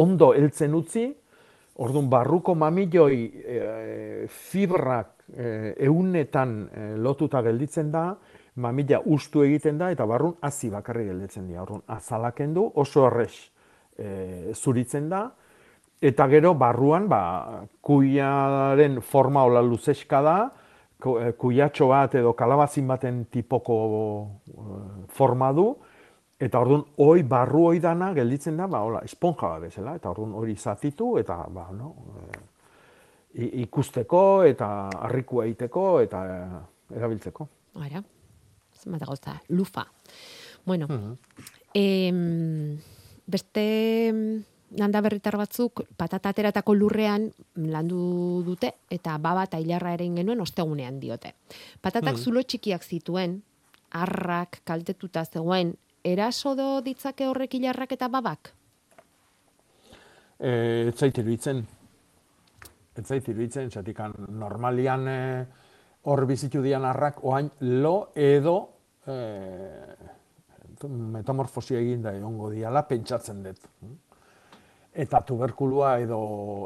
[0.00, 1.10] ondo heltzen utzi,
[1.84, 3.58] orduan barruko mamilloi e,
[4.28, 8.06] fibrak e, eunetan e, lotuta gelditzen da,
[8.56, 11.62] mamilla ustu egiten da eta barrun hazi bakarrik gelditzen dira.
[11.66, 13.38] Orduan azalaken du, oso errex
[13.96, 15.26] e, zuritzen da,
[16.02, 17.22] eta gero barruan ba,
[17.80, 20.61] kuiaren forma hola luzeska da, eh,
[21.38, 23.76] kuiatxo bat edo kalabazin baten tipoko
[24.48, 25.66] eh, forma du,
[26.42, 30.32] eta orduan hoi barru hoi dana gelditzen da, ba, hola, esponja bat bezala, eta orduan
[30.38, 32.40] hori zatitu, eta ba, no, eh,
[33.44, 37.48] i- ikusteko, eta harrikua egiteko, eta eh, erabiltzeko.
[37.82, 38.02] Ara,
[38.82, 39.86] zenbat gauza, lufa.
[40.66, 41.16] Bueno, Mhm.
[41.74, 42.78] em,
[43.26, 43.64] beste
[44.78, 51.00] landa berritar batzuk patata ateratako lurrean landu dute eta baba eta hilarra ere genuen ostegunean
[51.00, 51.34] diote.
[51.80, 52.22] Patatak Mhm.
[52.22, 53.42] zulo txikiak zituen,
[53.90, 58.52] arrak kaltetuta zegoen, eraso do ditzake horrek hilarrak eta babak?
[60.38, 61.66] E, ez zait iruditzen.
[62.96, 65.46] Ez zait iruditzen, zatikan normalian e,
[66.02, 68.56] hor bizitu dian arrak, oain lo edo
[69.06, 69.16] e,
[70.88, 73.68] metamorfosia egin da egongo diala, pentsatzen dut.
[74.92, 76.18] Eta tuberkulua edo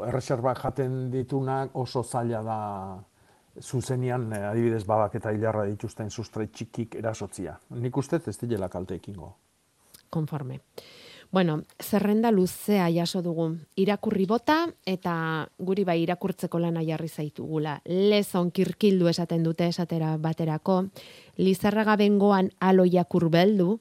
[0.07, 2.59] erreserbak jaten ditunak oso zaila da
[3.61, 7.57] zuzenian eh, adibidez babak eta hilarra dituzten sustrai txikik erasotzia.
[7.69, 9.33] Nik ustez ez direla kalte ekingo.
[10.09, 10.59] Konforme.
[11.31, 13.49] Bueno, zerrenda luzea jaso dugu.
[13.75, 17.81] Irakurri bota eta guri bai irakurtzeko lana jarri zaitugula.
[17.85, 20.85] Lezon kirkildu esaten dute esatera baterako.
[21.37, 23.79] Lizarraga bengoan aloia kurbeldu.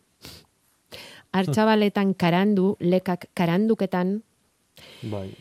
[1.32, 4.22] Artxabaletan karandu, lekak karanduketan.
[5.02, 5.34] Bai.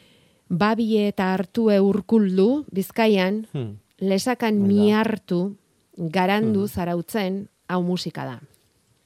[0.50, 3.78] Babie eta hartue urkuldu, bizkaian, Hmm.
[4.00, 4.68] lesakan da.
[4.68, 5.56] miartu,
[5.98, 6.68] garandu Mhm.
[6.68, 8.42] zarautzen, hau musika da.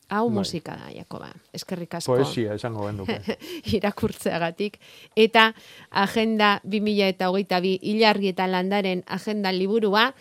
[0.09, 0.35] Hau Bai.
[0.39, 1.29] musika da, Jakoba.
[1.53, 2.15] Eskerrik asko.
[2.15, 3.19] Poesia esango genduke.
[3.77, 4.79] irakurtzeagatik.
[5.15, 5.53] Eta
[5.91, 10.15] agenda 2000 eta hogeita bi hilarri eta landaren agenda liburua,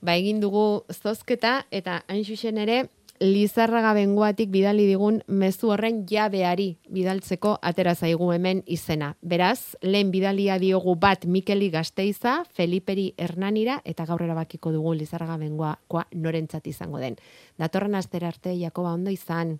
[0.00, 2.24] ba egin dugu zozketa eta hain
[2.58, 2.88] ere
[3.20, 9.16] Lizarraga bengoatik bidali digun mezu horren jabeari bidaltzeko atera zaigu hemen izena.
[9.22, 16.06] Beraz, lehen bidalia diogu bat Mikeli Gasteiza, Feliperi Hernanira eta gaur erabakiko dugu Lizarraga bengoakoa
[16.14, 17.18] norentzat izango den.
[17.58, 19.58] Datorren astera arte Jakoba ondo izan.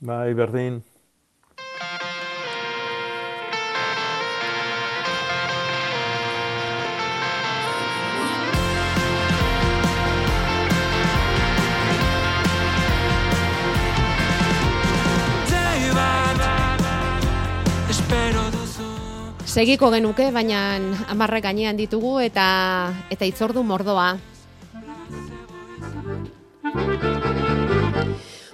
[0.00, 0.82] Bai, berdin.
[19.48, 20.76] Segiko genuke, baina
[21.08, 24.18] amarrek gainean ditugu eta eta itzordu mordoa.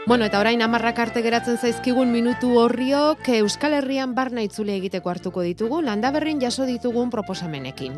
[0.07, 5.43] Bueno, eta orain amarrak arte geratzen zaizkigun minutu horriok Euskal Herrian barna itzule egiteko hartuko
[5.43, 7.97] ditugu, landaberrin jaso ditugun proposamenekin.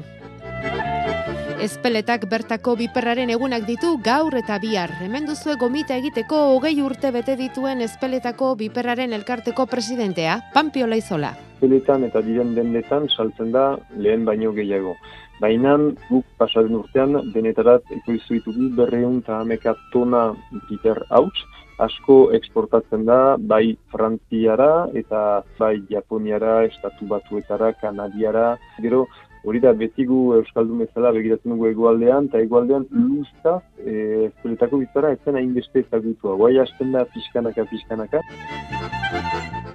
[1.61, 4.95] Ezpeletak bertako biperraren egunak ditu gaur eta bihar.
[5.03, 11.35] Hemen duzue gomita egiteko hogei urte bete dituen ezpeletako biperraren elkarteko presidentea, Pampio Laizola.
[11.61, 14.97] Peletan eta diren dendetan saltzen da lehen baino gehiago.
[15.41, 15.77] Baina
[16.09, 20.31] guk pasaren urtean denetarat ekoizu ditugu berreun eta hameka tona
[20.71, 21.45] biter hauts,
[21.79, 29.05] asko eksportatzen da bai Frantziara eta bai Japoniara, Estatu Batuetara, Kanadiara, gero
[29.47, 33.93] hori da beti gu Euskaldun bezala begiratzen dugu egualdean, eta egualdean luzta e,
[34.31, 36.35] ezpeletako bizara ez zen hainbeste ezagutua.
[36.41, 38.25] Guai hasten da pixkanaka, pixkanaka.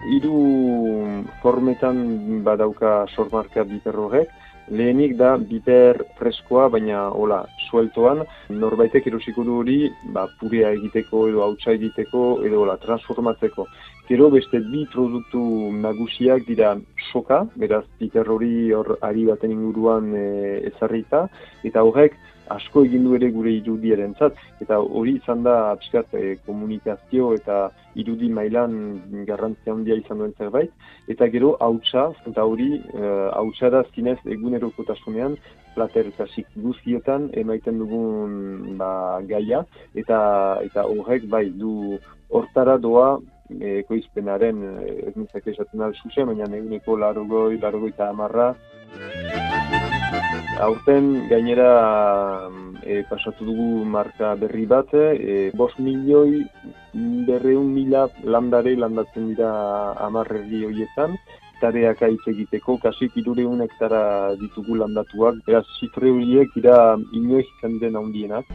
[0.09, 4.31] Hiru formetan badauka sormarka biter horrek.
[4.71, 8.21] Lehenik da biter freskoa, baina hola, sueltoan,
[8.55, 9.77] norbaitek erosiko du hori,
[10.15, 13.65] ba, purea egiteko edo hautsa egiteko edo hola, transformatzeko.
[14.07, 15.41] Gero beste bi produktu
[15.83, 16.75] nagusiak dira
[17.11, 20.27] soka, beraz biter hori hor ari baten inguruan e,
[20.71, 21.25] ezarrita,
[21.67, 22.15] eta horrek
[22.55, 27.57] asko egin du ere gure irudiarentzat eta hori izan da pixkat e, komunikazio eta
[28.01, 28.75] irudi mailan
[29.27, 30.71] garrantzia handia izan duen zerbait.
[31.11, 35.37] Eta gero hautsa eta hori e, hautsa da zinez egunerokotasunean
[35.75, 39.63] plater kasik guztietan emaiten dugun ba, gaia.
[39.95, 40.19] Eta
[40.65, 41.99] eta horrek bai du
[42.31, 43.13] hortara doa
[43.59, 44.75] e, ekoizpenaren e,
[45.07, 48.53] ez nintzak esaten zuzen, baina eguneko larogoi, larogoi eta amarra
[50.61, 52.47] Aurten gainera
[52.85, 56.43] e, pasatu dugu marka berri bat, e, bos milioi
[57.25, 59.49] berreun mila landare landatzen dira
[60.05, 61.17] amarrerri horietan,
[61.61, 64.03] tareak aitz egiteko, kasik irureun hektara
[64.37, 66.77] ditugu landatuak, beraz zifre horiek dira
[67.17, 67.47] inoiz
[67.81, 68.45] den handienak.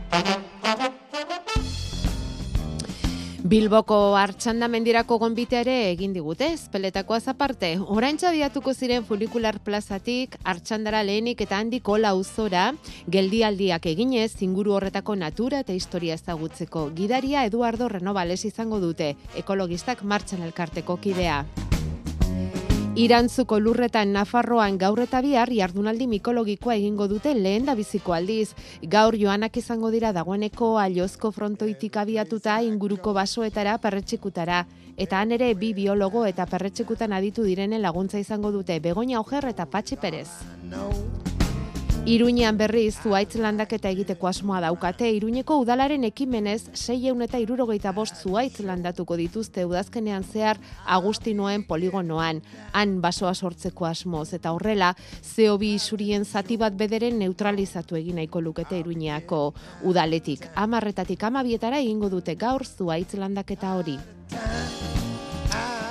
[3.47, 7.69] Bilboko Artxanda mendirako gonbite ere egin digute, espeletakoaz aparte.
[7.95, 12.65] Orain txabiatuko ziren funikular plazatik, Artxandara lehenik eta handik ola auzora,
[13.07, 16.89] geldialdiak eginez, inguru horretako natura eta historia ezagutzeko.
[16.99, 19.13] Gidaria Eduardo Renovales izango dute,
[19.45, 21.45] ekologistak martxan elkarteko kidea.
[22.97, 28.55] Irantzuko lurretan Nafarroan gaur eta bihar jardunaldi mikologikoa egingo dute lehen da biziko aldiz.
[28.95, 34.65] Gaur joanak izango dira dagoeneko aliozko frontoitik abiatuta inguruko basoetara perretxikutara.
[34.97, 39.69] Eta han ere bi biologo eta perretxikutan aditu direnen laguntza izango dute Begoña Ojer eta
[39.69, 40.31] Patxi Perez.
[42.07, 48.61] Iruñean berriz zuaitz landaketa egiteko asmoa daukate, Iruñeko udalaren ekimenez 600 eta irurogeita bost zuaitz
[48.63, 52.45] landatuko dituzte udazkenean zehar Agustinoen poligonoan.
[52.79, 54.93] Han basoa sortzeko asmoz eta horrela,
[55.35, 59.41] CO2 isurien zati bat bederen neutralizatu egin nahiko lukete Iruñeako
[59.83, 60.47] udaletik.
[60.55, 63.99] Amarretatik amabietara egingo dute gaur zuaitz landaketa hori.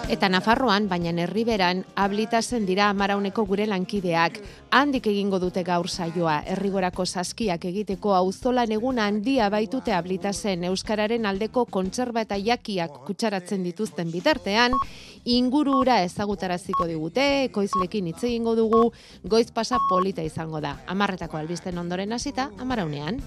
[0.06, 4.36] Eta Nafarroan, baina herriberan, ablitasen dira amarauneko gure lankideak.
[4.70, 11.66] Handik egingo dute gaur saioa, herrigorako saskiak egiteko auzolan egun handia baitute ablitasen Euskararen aldeko
[11.66, 14.78] kontserba eta jakiak kutsaratzen dituzten bitartean,
[15.26, 18.84] ingurura ezagutaraziko digute, ekoizlekin hitz egingo dugu,
[19.26, 20.78] goiz pasa polita izango da.
[20.86, 23.24] Amarretako albisten ondoren hasita, amaraunean.